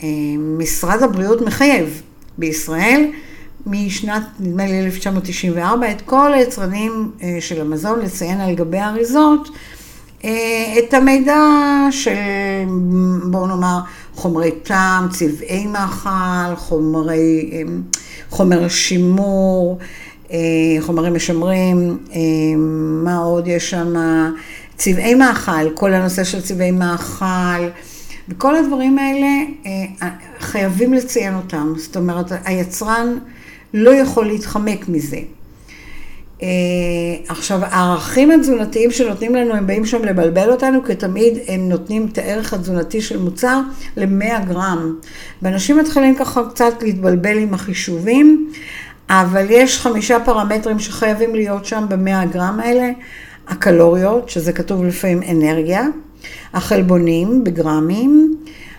שמשרד 0.00 1.02
הבריאות 1.02 1.40
מחייב 1.40 2.02
בישראל 2.38 3.10
משנת, 3.66 4.22
נדמה 4.40 4.66
לי 4.66 4.84
1994, 4.84 5.90
את 5.90 6.00
כל 6.00 6.34
היצרנים 6.34 7.10
אה, 7.22 7.36
של 7.40 7.60
המזון 7.60 8.00
לציין 8.00 8.40
על 8.40 8.54
גבי 8.54 8.78
האריזות 8.78 9.48
אה, 10.24 10.74
את 10.78 10.94
המידע 10.94 11.40
של, 11.90 12.10
בואו 13.30 13.46
נאמר, 13.46 13.78
חומרי 14.14 14.50
טעם, 14.50 15.08
צבעי 15.08 15.66
מאכל, 15.66 16.56
חומרי, 16.56 17.50
אה, 17.52 17.62
חומר 18.30 18.68
שימור, 18.68 19.78
חומרים 20.80 21.14
משמרים, 21.14 21.98
מה 23.04 23.16
עוד 23.16 23.48
יש 23.48 23.70
שם? 23.70 23.94
צבעי 24.76 25.14
מאכל, 25.14 25.70
כל 25.74 25.92
הנושא 25.92 26.24
של 26.24 26.40
צבעי 26.40 26.70
מאכל. 26.70 27.68
וכל 28.28 28.56
הדברים 28.56 28.98
האלה 28.98 29.28
חייבים 30.40 30.94
לציין 30.94 31.34
אותם. 31.34 31.72
זאת 31.76 31.96
אומרת, 31.96 32.32
היצרן 32.44 33.18
לא 33.74 33.94
יכול 33.94 34.26
להתחמק 34.26 34.88
מזה. 34.88 35.18
עכשיו, 37.28 37.60
הערכים 37.62 38.30
התזונתיים 38.30 38.90
שנותנים 38.90 39.34
לנו, 39.34 39.54
הם 39.54 39.66
באים 39.66 39.86
שם 39.86 40.04
לבלבל 40.04 40.50
אותנו, 40.50 40.84
כי 40.84 40.94
תמיד 40.94 41.38
הם 41.48 41.68
נותנים 41.68 42.08
את 42.12 42.18
הערך 42.18 42.54
התזונתי 42.54 43.00
של 43.00 43.18
מוצר 43.18 43.60
ל-100 43.96 44.44
גרם. 44.48 44.94
ואנשים 45.42 45.78
מתחילים 45.78 46.14
ככה 46.14 46.42
קצת 46.50 46.82
להתבלבל 46.82 47.38
עם 47.38 47.54
החישובים, 47.54 48.50
אבל 49.08 49.46
יש 49.50 49.80
חמישה 49.80 50.20
פרמטרים 50.24 50.78
שחייבים 50.78 51.34
להיות 51.34 51.64
שם 51.64 51.86
ב-100 51.88 52.32
גרם 52.32 52.60
האלה. 52.62 52.90
הקלוריות, 53.48 54.28
שזה 54.28 54.52
כתוב 54.52 54.84
לפעמים 54.84 55.22
אנרגיה, 55.30 55.86
החלבונים 56.54 57.44
בגרמים, 57.44 58.36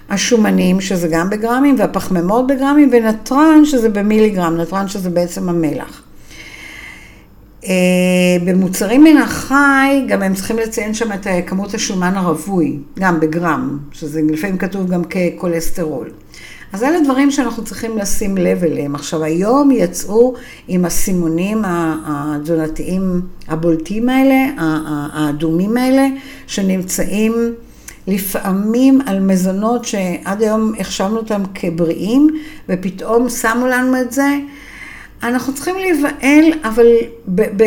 השומנים 0.10 0.82
שזה 0.82 1.08
גם 1.08 1.30
בגרמים, 1.30 1.76
והפחמימות 1.80 2.48
בגרמים, 2.48 2.90
ונתרן 2.92 3.66
שזה 3.66 3.90
במיליגרם, 3.90 4.58
נתרן 4.58 4.88
שזה 4.88 5.10
בעצם 5.10 5.50
המלח. 5.50 6.04
אה, 7.66 7.72
במוצרים 8.46 9.04
מן 9.04 9.18
החי, 9.18 10.06
גם 10.08 10.24
הם 10.24 10.34
צריכים 10.34 10.58
לציין 10.58 10.94
שם 10.94 11.12
את 11.12 11.28
כמות 11.48 11.74
השומן 11.74 12.14
הרווי, 12.16 12.80
גם 13.00 13.20
בגרם, 13.20 13.78
שזה 13.92 14.22
לפעמים 14.30 14.58
כתוב 14.58 14.90
גם 14.90 15.02
ככולסטרול. 15.04 16.10
אז 16.74 16.84
אלה 16.84 17.00
דברים 17.04 17.32
שאנחנו 17.32 17.64
צריכים 17.64 17.98
לשים 17.98 18.38
לב 18.38 18.64
אליהם. 18.64 18.96
עכשיו, 18.96 19.24
היום 19.24 19.72
יצאו 19.72 20.34
עם 20.68 20.86
הסימונים 20.86 21.62
התזונתיים 21.66 23.22
הבולטים 23.48 24.10
האלה, 24.10 24.46
האדומים 25.14 25.78
האלה, 25.78 26.08
שנמצאים 26.48 27.34
לפעמים 28.08 29.02
על 29.06 29.20
מזונות 29.20 29.86
שעד 29.86 30.42
היום 30.42 30.74
החשבנו 30.80 31.18
אותם 31.18 31.44
כבריאים, 31.54 32.28
ופתאום 32.70 33.30
שמו 33.30 33.68
לנו 33.68 34.02
את 34.02 34.12
זה. 34.12 34.38
אנחנו 35.24 35.54
צריכים 35.54 35.76
להיבהל, 35.76 36.60
אבל 36.64 36.86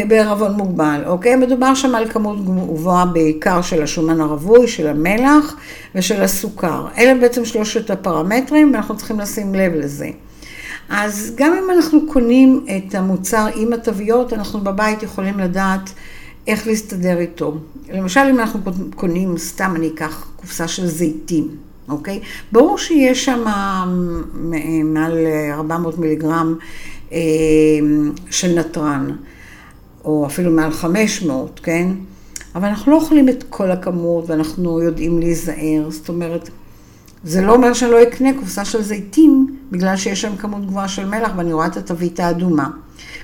בערבון 0.09 0.53
מוגבל, 0.53 1.03
אוקיי? 1.07 1.37
מדובר 1.37 1.75
שם 1.75 1.95
על 1.95 2.09
כמות 2.09 2.45
גבוהה 2.45 3.07
בעיקר 3.07 3.63
של 3.63 3.83
השומן 3.83 4.21
הרווי, 4.21 4.69
של 4.69 4.87
המלח 4.87 5.57
ושל 5.95 6.23
הסוכר. 6.23 6.87
אלה 6.99 7.21
בעצם 7.21 7.45
שלושת 7.45 7.91
הפרמטרים, 7.91 8.73
ואנחנו 8.73 8.97
צריכים 8.97 9.21
לשים 9.21 9.55
לב 9.55 9.75
לזה. 9.75 10.11
אז 10.89 11.33
גם 11.37 11.53
אם 11.53 11.71
אנחנו 11.71 12.07
קונים 12.07 12.65
את 12.77 12.95
המוצר 12.95 13.47
עם 13.55 13.73
התוויות, 13.73 14.33
אנחנו 14.33 14.61
בבית 14.61 15.03
יכולים 15.03 15.39
לדעת 15.39 15.91
איך 16.47 16.67
להסתדר 16.67 17.19
איתו. 17.19 17.59
למשל, 17.93 18.21
אם 18.21 18.41
אנחנו 18.41 18.61
קונים, 18.95 19.39
סתם 19.39 19.73
אני 19.77 19.89
אקח 19.89 20.27
קופסה 20.37 20.69
של 20.69 20.87
זיתים, 20.87 21.49
אוקיי? 21.89 22.21
ברור 22.53 22.79
שיש 22.79 23.25
שם 23.25 23.45
מעל 24.85 25.19
400 25.53 25.99
מיליגרם 25.99 26.55
אה, 26.59 26.65
של 28.31 28.59
נתרן, 28.59 29.11
או 30.05 30.27
אפילו 30.27 30.51
מעל 30.51 30.71
500, 30.71 31.61
כן? 31.63 31.89
אבל 32.55 32.69
אנחנו 32.69 32.93
לא 32.93 32.97
אוכלים 32.97 33.29
את 33.29 33.45
כל 33.49 33.71
הכמות 33.71 34.31
ואנחנו 34.31 34.83
יודעים 34.83 35.19
להיזהר, 35.19 35.91
זאת 35.91 36.09
אומרת, 36.09 36.51
זה 37.25 37.43
לא 37.43 37.55
אומר 37.55 37.73
שאני 37.73 37.91
לא 37.91 38.03
אקנה 38.03 38.29
קופסה 38.39 38.65
של 38.65 38.83
זיתים, 38.83 39.57
בגלל 39.71 39.97
שיש 39.97 40.21
שם 40.21 40.37
כמות 40.37 40.67
גבוהה 40.67 40.89
של 40.89 41.09
מלח 41.09 41.33
ואני 41.37 41.53
רואה 41.53 41.67
את 41.67 41.77
התווית 41.77 42.21
האדומה. 42.21 42.69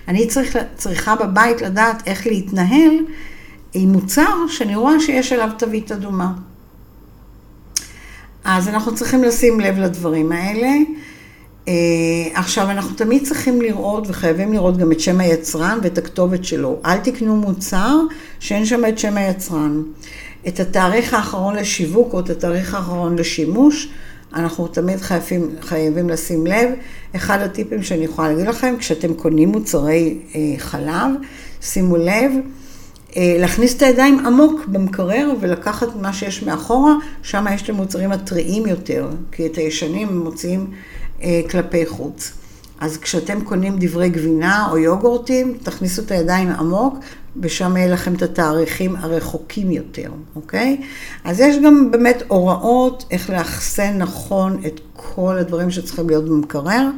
אני 0.09 0.27
צריך, 0.27 0.59
צריכה 0.77 1.17
בבית 1.17 1.63
לדעת 1.63 2.03
איך 2.07 2.27
להתנהל 2.27 2.95
עם 3.75 3.93
מוצר 3.93 4.35
שאני 4.49 4.77
רואה 4.77 5.01
שיש 5.01 5.33
עליו 5.33 5.51
תווית 5.59 5.93
אדומה. 5.93 6.33
אז 8.45 8.69
אנחנו 8.69 8.95
צריכים 8.95 9.23
לשים 9.23 9.61
לב 9.61 9.79
לדברים 9.79 10.33
האלה. 10.33 10.69
אה, 11.69 11.73
עכשיו, 12.35 12.71
אנחנו 12.71 12.97
תמיד 12.97 13.25
צריכים 13.27 13.63
לראות 13.63 14.05
וחייבים 14.09 14.53
לראות 14.53 14.77
גם 14.77 14.93
את 14.93 15.01
שם 15.01 15.21
היצרן 15.21 15.79
ואת 15.83 15.99
הכתובת 15.99 16.45
שלו. 16.45 16.77
אל 16.85 16.99
תקנו 16.99 17.37
מוצר 17.37 17.97
שאין 18.41 18.67
שם 18.67 18.85
את 18.89 18.99
שם 18.99 19.17
היצרן. 19.17 19.83
את 20.49 20.61
התאריך 20.61 21.15
האחרון 21.15 21.57
לשיווק 21.57 22.13
או 22.13 22.21
את 22.21 22.31
התאריך 22.31 22.75
האחרון 22.75 23.19
לשימוש, 23.19 23.89
אנחנו 24.35 24.69
תמיד 24.69 25.01
חייבים, 25.01 25.51
חייבים 25.61 26.09
לשים 26.09 26.47
לב. 26.47 26.71
אחד 27.17 27.41
הטיפים 27.41 27.83
שאני 27.83 28.05
יכולה 28.05 28.29
להגיד 28.29 28.47
לכם, 28.47 28.75
כשאתם 28.79 29.15
קונים 29.15 29.49
מוצרי 29.49 30.19
אה, 30.35 30.41
חלב, 30.59 31.11
שימו 31.61 31.97
לב, 31.97 32.33
אה, 33.17 33.37
להכניס 33.39 33.77
את 33.77 33.83
הידיים 33.83 34.27
עמוק 34.27 34.67
במקרר 34.67 35.33
ולקחת 35.41 35.89
מה 36.01 36.13
שיש 36.13 36.43
מאחורה, 36.43 36.95
שם 37.23 37.47
יש 37.55 37.63
את 37.63 37.69
המוצרים 37.69 38.13
הטריים 38.13 38.67
יותר, 38.67 39.09
כי 39.33 39.47
את 39.47 39.57
הישנים 39.57 40.19
מוציאים 40.19 40.71
כלפי 41.51 41.87
חוץ. 41.87 42.33
אז 42.81 42.97
כשאתם 42.97 43.41
קונים 43.41 43.77
דברי 43.79 44.09
גבינה 44.09 44.69
או 44.71 44.79
יוגורטים, 44.79 45.59
תכניסו 45.63 46.03
את 46.03 46.11
הידיים 46.11 46.49
עמוק, 46.49 46.99
ושם 47.43 47.77
יהיה 47.77 47.93
לכם 47.93 48.15
את 48.15 48.23
התאריכים 48.23 48.97
הרחוקים 48.97 49.71
יותר, 49.71 50.11
אוקיי? 50.37 50.81
אז 51.25 51.41
יש 51.41 51.57
גם 51.65 51.91
באמת 51.91 52.23
הוראות 52.29 53.05
איך 53.11 53.31
לאחסן 53.31 53.99
נכון 53.99 54.61
את 54.67 54.81
כל 54.97 55.39
הדברים 55.39 55.71
שצריכים 55.71 56.09
להיות 56.09 56.25
במקרר, 56.25 56.91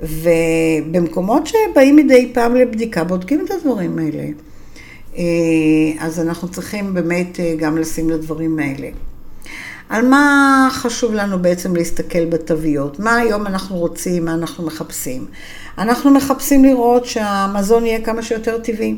ובמקומות 0.00 1.46
שבאים 1.46 1.96
מדי 1.96 2.30
פעם 2.34 2.54
לבדיקה, 2.54 3.04
בודקים 3.04 3.44
את 3.44 3.50
הדברים 3.50 3.98
האלה. 3.98 4.24
אה, 5.16 5.22
אז 5.98 6.20
אנחנו 6.20 6.48
צריכים 6.48 6.94
באמת 6.94 7.40
אה, 7.40 7.54
גם 7.58 7.78
לשים 7.78 8.10
לדברים 8.10 8.58
האלה. 8.58 8.88
על 9.88 10.08
מה 10.08 10.68
חשוב 10.72 11.14
לנו 11.14 11.38
בעצם 11.38 11.76
להסתכל 11.76 12.24
בתוויות? 12.24 13.00
מה 13.00 13.16
היום 13.16 13.46
אנחנו 13.46 13.76
רוצים, 13.76 14.24
מה 14.24 14.34
אנחנו 14.34 14.66
מחפשים? 14.66 15.26
אנחנו 15.78 16.10
מחפשים 16.10 16.64
לראות 16.64 17.06
שהמזון 17.06 17.86
יהיה 17.86 18.00
כמה 18.00 18.22
שיותר 18.22 18.58
טבעי. 18.58 18.96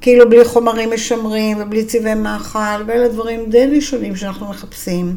כאילו 0.00 0.30
בלי 0.30 0.44
חומרים 0.44 0.90
משמרים 0.94 1.56
ובלי 1.60 1.84
צבעי 1.84 2.14
מאכל, 2.14 2.82
ואלה 2.86 3.08
דברים 3.08 3.50
די 3.50 3.66
ראשונים 3.66 4.16
שאנחנו 4.16 4.48
מחפשים. 4.50 5.16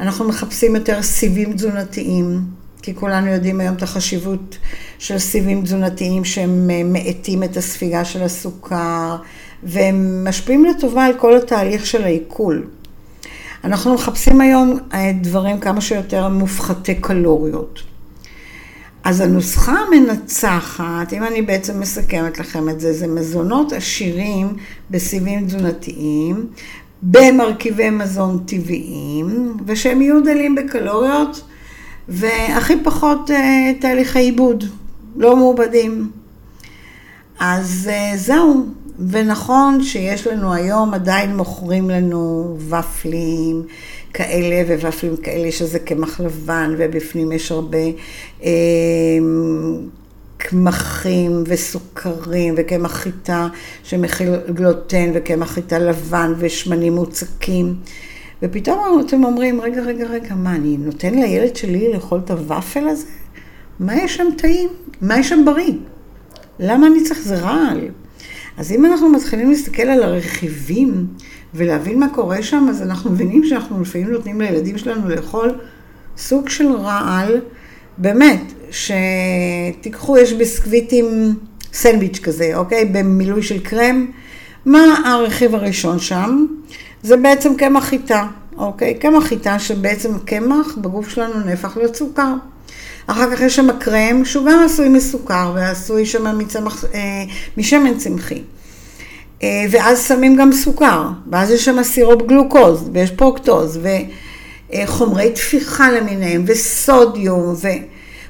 אנחנו 0.00 0.28
מחפשים 0.28 0.76
יותר 0.76 1.02
סיבים 1.02 1.52
תזונתיים, 1.52 2.40
כי 2.82 2.94
כולנו 2.94 3.26
יודעים 3.26 3.60
היום 3.60 3.74
את 3.74 3.82
החשיבות 3.82 4.58
של 4.98 5.18
סיבים 5.18 5.62
תזונתיים 5.62 6.24
שהם 6.24 6.70
מאטים 6.92 7.42
את 7.42 7.56
הספיגה 7.56 8.04
של 8.04 8.22
הסוכר, 8.22 9.16
והם 9.62 10.28
משפיעים 10.28 10.64
לטובה 10.64 11.04
על 11.04 11.12
כל 11.18 11.36
התהליך 11.36 11.86
של 11.86 12.04
העיכול. 12.04 12.66
אנחנו 13.64 13.94
מחפשים 13.94 14.40
היום 14.40 14.78
אה, 14.94 15.12
דברים 15.20 15.60
כמה 15.60 15.80
שיותר 15.80 16.28
מופחתי 16.28 16.94
קלוריות. 16.94 17.82
אז 19.04 19.20
הנוסחה 19.20 19.72
המנצחת, 19.72 21.12
אם 21.12 21.24
אני 21.24 21.42
בעצם 21.42 21.80
מסכמת 21.80 22.38
לכם 22.38 22.68
את 22.68 22.80
זה, 22.80 22.92
זה 22.92 23.06
מזונות 23.06 23.72
עשירים 23.72 24.56
בסיבים 24.90 25.46
תזונתיים, 25.46 26.46
במרכיבי 27.02 27.90
מזון 27.90 28.44
טבעיים, 28.46 29.56
ושהם 29.66 30.02
יהיו 30.02 30.22
דלים 30.24 30.54
בקלוריות, 30.54 31.44
והכי 32.08 32.74
פחות 32.84 33.30
אה, 33.30 33.72
תהליכי 33.80 34.18
עיבוד, 34.18 34.64
לא 35.16 35.36
מעובדים. 35.36 36.10
אז 37.40 37.90
אה, 37.92 38.16
זהו, 38.16 38.66
ונכון 38.98 39.82
שיש 39.82 40.26
לנו 40.26 40.54
היום, 40.54 40.94
עדיין 40.94 41.36
מוכרים 41.36 41.90
לנו 41.90 42.56
ופלים 42.68 43.62
כאלה 44.14 44.74
וופלים 44.76 45.16
כאלה 45.16 45.52
שזה 45.52 45.78
קמח 45.78 46.20
לבן 46.20 46.74
ובפנים 46.78 47.32
יש 47.32 47.52
הרבה 47.52 47.78
אה, 48.44 48.50
קמחים 50.36 51.44
וסוכרים 51.46 52.54
וקמח 52.56 52.92
חיטה 52.92 53.48
שמכיל 53.82 54.36
גלוטן 54.54 55.10
וקמח 55.14 55.50
חיטה 55.50 55.78
לבן 55.78 56.32
ושמנים 56.38 56.94
מוצקים. 56.94 57.74
ופתאום 58.42 59.02
אתם 59.06 59.24
אומרים, 59.24 59.60
רגע, 59.60 59.82
רגע, 59.82 60.06
רגע, 60.06 60.34
מה, 60.34 60.54
אני 60.54 60.76
נותן 60.76 61.14
לילד 61.14 61.56
שלי 61.56 61.92
לאכול 61.92 62.20
את 62.24 62.30
הוואפל 62.30 62.88
הזה? 62.88 63.06
מה 63.80 63.96
יש 63.96 64.16
שם 64.16 64.26
טעים? 64.38 64.68
מה 65.00 65.18
יש 65.18 65.28
שם 65.28 65.44
בריא? 65.44 65.72
למה 66.58 66.86
אני 66.86 67.04
צריך? 67.04 67.20
זה 67.20 67.36
רעל. 67.38 67.80
אז 68.58 68.72
אם 68.72 68.86
אנחנו 68.86 69.08
מתחילים 69.08 69.50
להסתכל 69.50 69.82
על 69.82 70.02
הרכיבים 70.02 71.06
ולהבין 71.54 72.00
מה 72.00 72.08
קורה 72.08 72.42
שם, 72.42 72.66
אז 72.70 72.82
אנחנו 72.82 73.10
מבינים 73.10 73.44
שאנחנו 73.44 73.80
לפעמים 73.82 74.10
נותנים 74.10 74.40
לילדים 74.40 74.78
שלנו 74.78 75.08
לאכול 75.08 75.54
סוג 76.16 76.48
של 76.48 76.72
רעל, 76.72 77.40
באמת, 77.98 78.40
שתיקחו, 78.70 80.18
יש 80.18 80.32
ביסקוויטים, 80.32 81.34
סנדוויץ' 81.72 82.18
כזה, 82.18 82.56
אוקיי? 82.56 82.84
במילוי 82.84 83.42
של 83.42 83.58
קרם. 83.58 84.06
מה 84.66 84.78
הרכיב 85.04 85.54
הראשון 85.54 85.98
שם? 85.98 86.46
זה 87.02 87.16
בעצם 87.16 87.54
קמח 87.54 87.84
חיטה, 87.84 88.26
אוקיי? 88.56 88.94
קמח 88.94 89.24
חיטה 89.24 89.58
שבעצם 89.58 90.18
קמח 90.18 90.78
בגוף 90.78 91.08
שלנו 91.08 91.44
נהפך 91.46 91.76
להיות 91.76 91.96
סוכר. 91.96 92.34
אחר 93.10 93.36
כך 93.36 93.40
יש 93.40 93.56
שם 93.56 93.68
קרם 93.78 94.24
שהוא 94.24 94.46
גם 94.46 94.62
עשוי 94.64 94.88
מסוכר 94.88 95.52
ועשוי 95.54 96.06
שם 96.06 96.38
מצמח, 96.38 96.84
אה, 96.84 97.24
משמן 97.56 97.98
צמחי. 97.98 98.42
אה, 99.42 99.64
ואז 99.70 100.06
שמים 100.08 100.36
גם 100.36 100.52
סוכר, 100.52 101.08
ואז 101.30 101.50
יש 101.50 101.64
שם 101.64 101.82
סירופ 101.82 102.22
גלוקוז, 102.22 102.90
ויש 102.92 103.10
פרוקטוז, 103.10 103.78
וחומרי 104.72 105.32
תפיחה 105.32 105.92
למיניהם, 105.92 106.44
ו 106.46 106.60
sodium, 106.60 107.54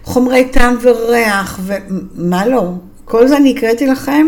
וחומרי 0.02 0.44
טעם 0.44 0.76
וריח, 0.80 1.60
ומה 1.64 2.46
לא. 2.46 2.72
כל 3.04 3.28
זה 3.28 3.36
אני 3.36 3.54
הקראתי 3.56 3.86
לכם 3.86 4.26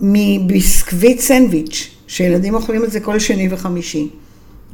מביסקוויט 0.00 1.20
סנדוויץ', 1.20 1.90
שילדים 2.06 2.54
אוכלים 2.54 2.84
את 2.84 2.90
זה 2.90 3.00
כל 3.00 3.18
שני 3.18 3.48
וחמישי. 3.50 4.08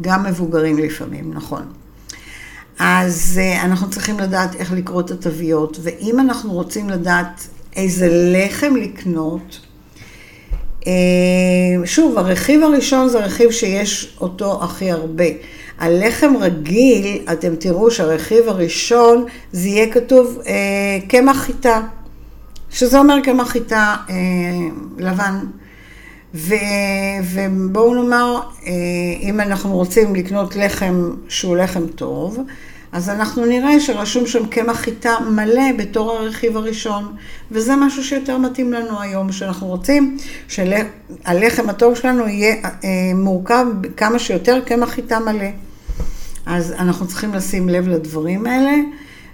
גם 0.01 0.25
מבוגרים 0.25 0.79
לפעמים, 0.79 1.31
נכון. 1.35 1.86
אז 2.79 3.41
אה, 3.43 3.65
אנחנו 3.65 3.91
צריכים 3.91 4.21
לדעת 4.21 4.55
איך 4.55 4.73
לקרוא 4.73 5.01
את 5.01 5.11
התוויות, 5.11 5.79
ואם 5.83 6.21
אנחנו 6.21 6.53
רוצים 6.53 6.91
לדעת 6.91 7.49
איזה 7.77 8.09
לחם 8.11 8.77
לקנות, 8.77 9.61
שוב, 11.85 12.19
הרכיב 12.19 12.63
הראשון 12.63 13.09
זה 13.09 13.19
הרכיב 13.19 13.51
שיש 13.51 14.17
אותו 14.21 14.65
הכי 14.65 14.91
הרבה. 14.91 15.25
על 15.79 16.07
לחם 16.07 16.33
רגיל, 16.41 17.19
אתם 17.33 17.57
תראו 17.57 17.91
שהרכיב 17.91 18.49
הראשון, 18.49 19.25
זה 19.53 19.69
יהיה 19.69 19.93
כתוב 19.93 20.43
קמח 21.09 21.37
חיטה, 21.37 21.81
שזה 22.71 22.99
אומר 22.99 23.21
קמח 23.23 23.49
חיטה 23.49 23.97
לבן. 24.99 25.39
ו, 26.37 26.55
ובואו 27.33 27.95
נאמר, 27.95 28.41
אם 29.21 29.41
אנחנו 29.41 29.77
רוצים 29.77 30.15
לקנות 30.15 30.57
לחם 30.57 31.11
שהוא 31.29 31.57
לחם 31.57 31.87
טוב, 31.87 32.39
אז 32.93 33.09
אנחנו 33.09 33.47
נראה 33.47 33.81
שרשום 33.81 34.27
שם 34.27 34.47
קמח 34.47 34.77
חיטה 34.77 35.15
מלא 35.31 35.73
בתור 35.79 36.13
הרכיב 36.13 36.57
הראשון, 36.57 37.13
וזה 37.51 37.77
משהו 37.77 38.05
שיותר 38.05 38.39
מתאים 38.39 38.73
לנו 38.73 39.01
היום, 39.01 39.33
שאנחנו 39.33 39.67
רוצים 39.67 40.17
שהלחם 40.49 41.71
הטוב 41.71 41.95
שלנו 41.95 42.29
יהיה 42.29 42.55
מורכב 43.15 43.67
כמה 43.97 44.19
שיותר 44.19 44.61
קמח 44.65 44.89
חיטה 44.89 45.19
מלא. 45.19 45.49
אז 46.47 46.73
אנחנו 46.79 47.07
צריכים 47.07 47.35
לשים 47.35 47.69
לב 47.69 47.89
לדברים 47.89 48.47
האלה, 48.47 48.73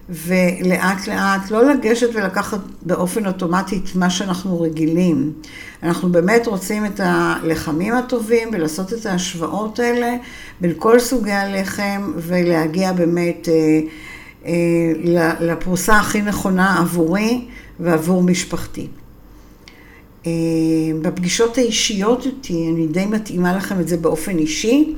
ולאט 0.09 1.07
לאט 1.09 1.51
לא 1.51 1.71
לגשת 1.73 2.09
ולקחת 2.15 2.61
באופן 2.83 3.27
אוטומטי 3.27 3.81
את 3.85 3.97
מה 3.97 4.11
שאנחנו 4.11 4.61
רגילים. 4.61 5.33
אנחנו 5.83 6.13
באמת 6.13 6.47
רוצים 6.47 6.87
את 6.87 7.01
הלחמים 7.05 7.95
הטובים 7.95 8.49
ולעשות 8.53 8.93
את 8.93 9.07
ההשוואות 9.07 9.79
האלה 9.79 10.17
בין 10.61 10.73
כל 10.79 11.01
סוגי 11.01 11.33
הלחם 11.33 12.13
ולהגיע 12.17 12.93
באמת 12.93 13.49
אה, 13.49 13.81
אה, 14.47 15.33
לפרוסה 15.41 15.97
הכי 15.97 16.23
נכונה 16.23 16.79
עבורי 16.79 17.45
ועבור 17.81 18.23
משפחתי. 18.23 18.87
אה, 20.27 20.33
בפגישות 21.03 21.59
האישיות 21.59 22.27
איתי, 22.27 22.69
אני 22.75 22.87
די 22.87 23.07
מתאימה 23.07 23.57
לכם 23.57 23.81
את 23.81 23.89
זה 23.89 23.97
באופן 23.97 24.39
אישי. 24.39 24.95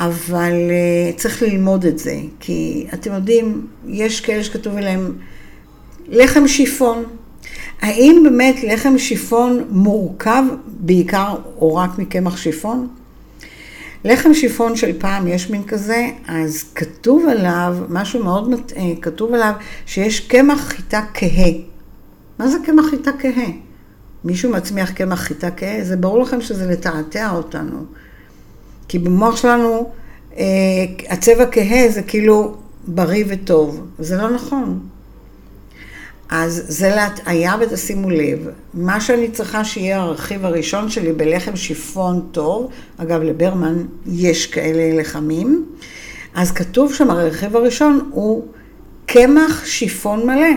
אבל 0.00 0.52
uh, 0.52 1.18
צריך 1.18 1.42
ללמוד 1.42 1.84
את 1.84 1.98
זה, 1.98 2.16
כי 2.40 2.86
אתם 2.94 3.12
יודעים, 3.12 3.66
יש 3.86 4.20
כאלה 4.20 4.44
שכתוב 4.44 4.76
עליהם 4.76 5.12
לחם 6.08 6.48
שיפון. 6.48 7.04
האם 7.80 8.20
באמת 8.24 8.62
לחם 8.62 8.98
שיפון 8.98 9.64
מורכב 9.70 10.42
בעיקר 10.66 11.34
או 11.56 11.76
רק 11.76 11.98
מקמח 11.98 12.36
שיפון? 12.36 12.88
לחם 14.04 14.34
שיפון 14.34 14.76
של 14.76 15.00
פעם, 15.00 15.28
יש 15.28 15.50
מין 15.50 15.64
כזה, 15.64 16.08
אז 16.28 16.64
כתוב 16.74 17.26
עליו, 17.28 17.76
משהו 17.88 18.24
מאוד 18.24 18.50
מטעה, 18.50 18.96
כתוב 19.02 19.34
עליו 19.34 19.52
שיש 19.86 20.20
קמח 20.20 20.68
חיטה 20.68 21.04
כהה. 21.14 21.52
מה 22.38 22.48
זה 22.48 22.58
קמח 22.64 22.84
חיטה 22.90 23.10
כהה? 23.18 23.50
מישהו 24.24 24.50
מצמיח 24.50 24.90
קמח 24.90 25.20
חיטה 25.20 25.50
כהה? 25.50 25.84
זה 25.84 25.96
ברור 25.96 26.22
לכם 26.22 26.40
שזה 26.40 26.66
לתעתע 26.66 27.30
אותנו. 27.30 27.84
כי 28.90 28.98
במוח 28.98 29.36
שלנו 29.36 29.90
אה, 30.36 30.44
הצבע 31.08 31.44
כהה 31.52 31.88
זה 31.88 32.02
כאילו 32.02 32.56
בריא 32.86 33.24
וטוב. 33.28 33.86
זה 33.98 34.16
לא 34.16 34.30
נכון. 34.30 34.80
אז 36.28 36.64
זה 36.68 36.88
להטעיה 36.88 37.54
ותשימו 37.60 38.10
לב, 38.10 38.38
מה 38.74 39.00
שאני 39.00 39.30
צריכה 39.30 39.64
שיהיה 39.64 40.00
הרכיב 40.00 40.44
הראשון 40.44 40.90
שלי 40.90 41.12
בלחם 41.12 41.56
שיפון 41.56 42.28
טוב, 42.32 42.70
אגב 42.96 43.22
לברמן 43.22 43.76
יש 44.06 44.46
כאלה 44.46 45.00
לחמים, 45.00 45.66
אז 46.34 46.52
כתוב 46.52 46.94
שם 46.94 47.10
הרכיב 47.10 47.56
הראשון 47.56 48.10
הוא 48.10 48.46
קמח 49.06 49.64
שיפון 49.64 50.26
מלא, 50.26 50.52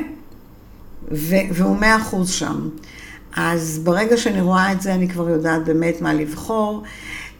והוא 1.51 1.77
מאה 1.77 1.97
אחוז 1.97 2.29
שם. 2.29 2.69
אז 3.35 3.79
ברגע 3.83 4.17
שאני 4.17 4.41
רואה 4.41 4.71
את 4.71 4.81
זה 4.81 4.93
אני 4.93 5.09
כבר 5.09 5.29
יודעת 5.29 5.65
באמת 5.65 6.01
מה 6.01 6.13
לבחור. 6.13 6.83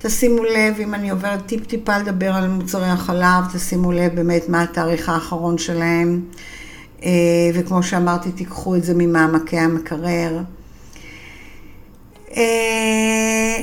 תשימו 0.05 0.43
לב, 0.43 0.79
אם 0.79 0.93
אני 0.93 1.09
עוברת 1.09 1.45
טיפ-טיפה 1.45 1.97
לדבר 1.97 2.33
על 2.33 2.47
מוצרי 2.47 2.89
החלב, 2.89 3.43
תשימו 3.53 3.91
לב 3.91 4.15
באמת 4.15 4.49
מה 4.49 4.63
התאריך 4.63 5.09
האחרון 5.09 5.57
שלהם. 5.57 6.21
אה, 7.03 7.09
וכמו 7.53 7.83
שאמרתי, 7.83 8.31
תיקחו 8.31 8.75
את 8.75 8.83
זה 8.83 8.93
ממעמקי 8.95 9.57
המקרר. 9.57 10.39
אה, 12.37 12.43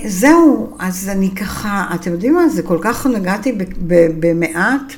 זהו, 0.07 0.77
אז 0.79 1.09
אני 1.09 1.31
ככה, 1.31 1.87
אתם 1.95 2.13
יודעים 2.13 2.35
מה, 2.35 2.49
זה 2.49 2.63
כל 2.63 2.79
כך 2.81 3.07
נגעתי 3.07 3.53
במעט, 4.21 4.93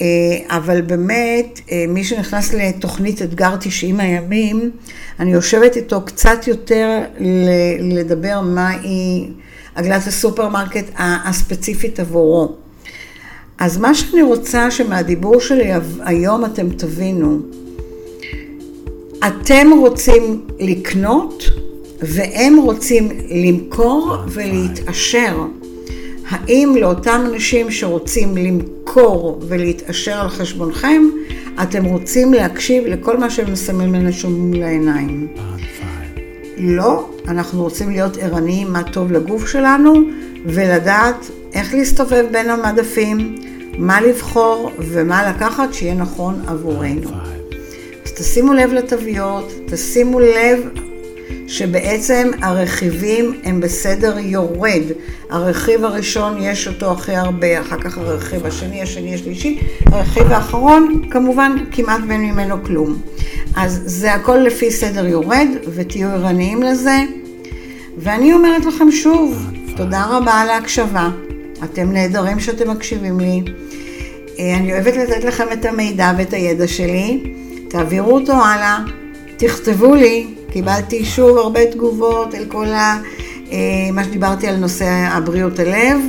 אה, 0.00 0.06
אבל 0.48 0.80
באמת, 0.80 1.60
מי 1.88 2.04
שנכנס 2.04 2.54
לתוכנית 2.54 3.22
אתגר 3.22 3.56
90 3.60 4.00
הימים, 4.00 4.70
אני 5.20 5.32
יושבת 5.32 5.76
איתו 5.76 6.02
קצת 6.02 6.46
יותר 6.46 7.00
לדבר 7.80 8.40
מה 8.40 8.68
היא... 8.68 9.32
עגלת 9.74 10.06
הסופרמרקט 10.06 10.84
הספציפית 10.98 12.00
עבורו. 12.00 12.52
אז 13.58 13.78
מה 13.78 13.94
שאני 13.94 14.22
רוצה 14.22 14.70
שמהדיבור 14.70 15.40
שלי 15.40 15.70
היום 16.00 16.44
אתם 16.44 16.70
תבינו, 16.70 17.38
אתם 19.26 19.70
רוצים 19.80 20.40
לקנות 20.60 21.44
והם 22.00 22.56
רוצים 22.56 23.08
למכור 23.30 24.16
ולהתעשר. 24.28 25.36
האם 26.28 26.74
לאותם 26.80 27.24
אנשים 27.26 27.70
שרוצים 27.70 28.36
למכור 28.36 29.40
ולהתעשר 29.48 30.20
על 30.20 30.28
חשבונכם, 30.28 31.02
אתם 31.62 31.84
רוצים 31.84 32.34
להקשיב 32.34 32.84
לכל 32.86 33.16
מה 33.16 33.30
שהם 33.30 33.52
מסמלים 33.52 33.94
לנו 33.94 34.30
מול 34.30 34.62
העיניים? 34.62 35.28
לא, 36.56 37.08
אנחנו 37.28 37.62
רוצים 37.62 37.90
להיות 37.90 38.16
ערניים 38.16 38.72
מה 38.72 38.82
טוב 38.92 39.12
לגוף 39.12 39.48
שלנו 39.48 39.94
ולדעת 40.44 41.30
איך 41.54 41.74
להסתובב 41.74 42.24
בין 42.32 42.50
המדפים, 42.50 43.34
מה 43.78 44.00
לבחור 44.00 44.70
ומה 44.78 45.30
לקחת 45.30 45.74
שיהיה 45.74 45.94
נכון 45.94 46.42
עבורנו. 46.46 47.10
אז 48.04 48.12
תשימו 48.12 48.52
לב 48.52 48.72
לתוויות, 48.72 49.52
תשימו 49.66 50.20
לב 50.20 50.68
שבעצם 51.52 52.30
הרכיבים 52.42 53.40
הם 53.44 53.60
בסדר 53.60 54.18
יורד. 54.18 54.82
הרכיב 55.30 55.84
הראשון 55.84 56.36
יש 56.40 56.68
אותו 56.68 56.92
הכי 56.92 57.16
הרבה, 57.16 57.60
אחר 57.60 57.80
כך 57.80 57.98
הרכיב 57.98 58.46
השני, 58.46 58.82
השני, 58.82 59.14
השלישי. 59.14 59.58
הרכיב 59.86 60.32
האחרון, 60.32 61.02
כמובן, 61.10 61.56
כמעט 61.72 62.00
ואין 62.08 62.20
ממנו 62.20 62.64
כלום. 62.64 62.98
אז 63.56 63.82
זה 63.86 64.14
הכל 64.14 64.36
לפי 64.36 64.70
סדר 64.70 65.06
יורד, 65.06 65.48
ותהיו 65.74 66.08
ערניים 66.08 66.62
לזה. 66.62 66.98
ואני 67.98 68.32
אומרת 68.32 68.64
לכם 68.64 68.90
שוב, 68.90 69.46
תודה 69.76 70.04
רבה 70.04 70.32
על 70.32 70.48
ההקשבה. 70.50 71.10
אתם 71.64 71.92
נהדרים 71.92 72.40
שאתם 72.40 72.70
מקשיבים 72.70 73.20
לי. 73.20 73.42
אה, 74.38 74.56
אני 74.56 74.72
אוהבת 74.72 74.96
לתת 74.96 75.24
לכם 75.24 75.46
את 75.52 75.64
המידע 75.64 76.12
ואת 76.18 76.32
הידע 76.32 76.68
שלי. 76.68 77.34
תעבירו 77.68 78.14
אותו 78.14 78.32
הלאה, 78.32 78.78
תכתבו 79.36 79.94
לי. 79.94 80.26
קיבלתי 80.52 81.04
שוב 81.04 81.38
הרבה 81.38 81.66
תגובות 81.66 82.34
על 82.34 82.44
כל 82.48 82.66
ה... 82.66 83.02
אה, 83.52 83.58
מה 83.92 84.04
שדיברתי 84.04 84.48
על 84.48 84.56
נושא 84.56 84.86
הבריאות 84.88 85.58
הלב, 85.58 86.00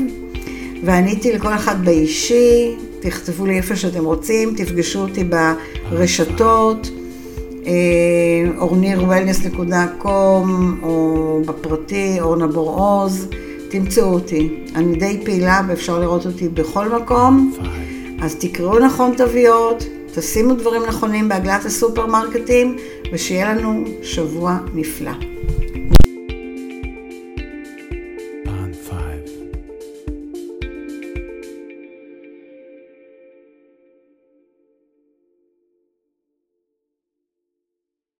ועניתי 0.84 1.32
לכל 1.32 1.54
אחד 1.54 1.86
באישי, 1.86 2.76
תכתבו 3.00 3.46
לי 3.46 3.58
איפה 3.58 3.76
שאתם 3.76 4.06
רוצים, 4.06 4.54
תפגשו 4.58 5.00
אותי 5.00 5.24
ברשתות. 5.24 6.90
ornirwellness.com 8.60 10.08
או 10.84 11.42
בפרטי, 11.46 12.18
אורנה 12.22 12.48
בור-עוז, 12.48 13.28
תמצאו 13.70 14.14
אותי. 14.14 14.50
אני 14.76 14.96
די 14.96 15.22
פעילה 15.26 15.62
ואפשר 15.68 16.00
לראות 16.00 16.26
אותי 16.26 16.50
בכל 16.50 16.90
מקום, 16.90 17.54
אז 18.22 18.36
תקראו 18.36 18.80
נכון 18.80 19.14
תוויות, 19.18 19.84
תשימו 20.16 20.54
דברים 20.54 20.82
נכונים 20.88 21.30
בעגלת 21.30 21.66
הסופרמרקטים, 21.66 22.76
ושיהיה 23.12 23.54
לנו 23.54 23.86
שבוע 24.04 24.58
נפלא. 24.74 25.33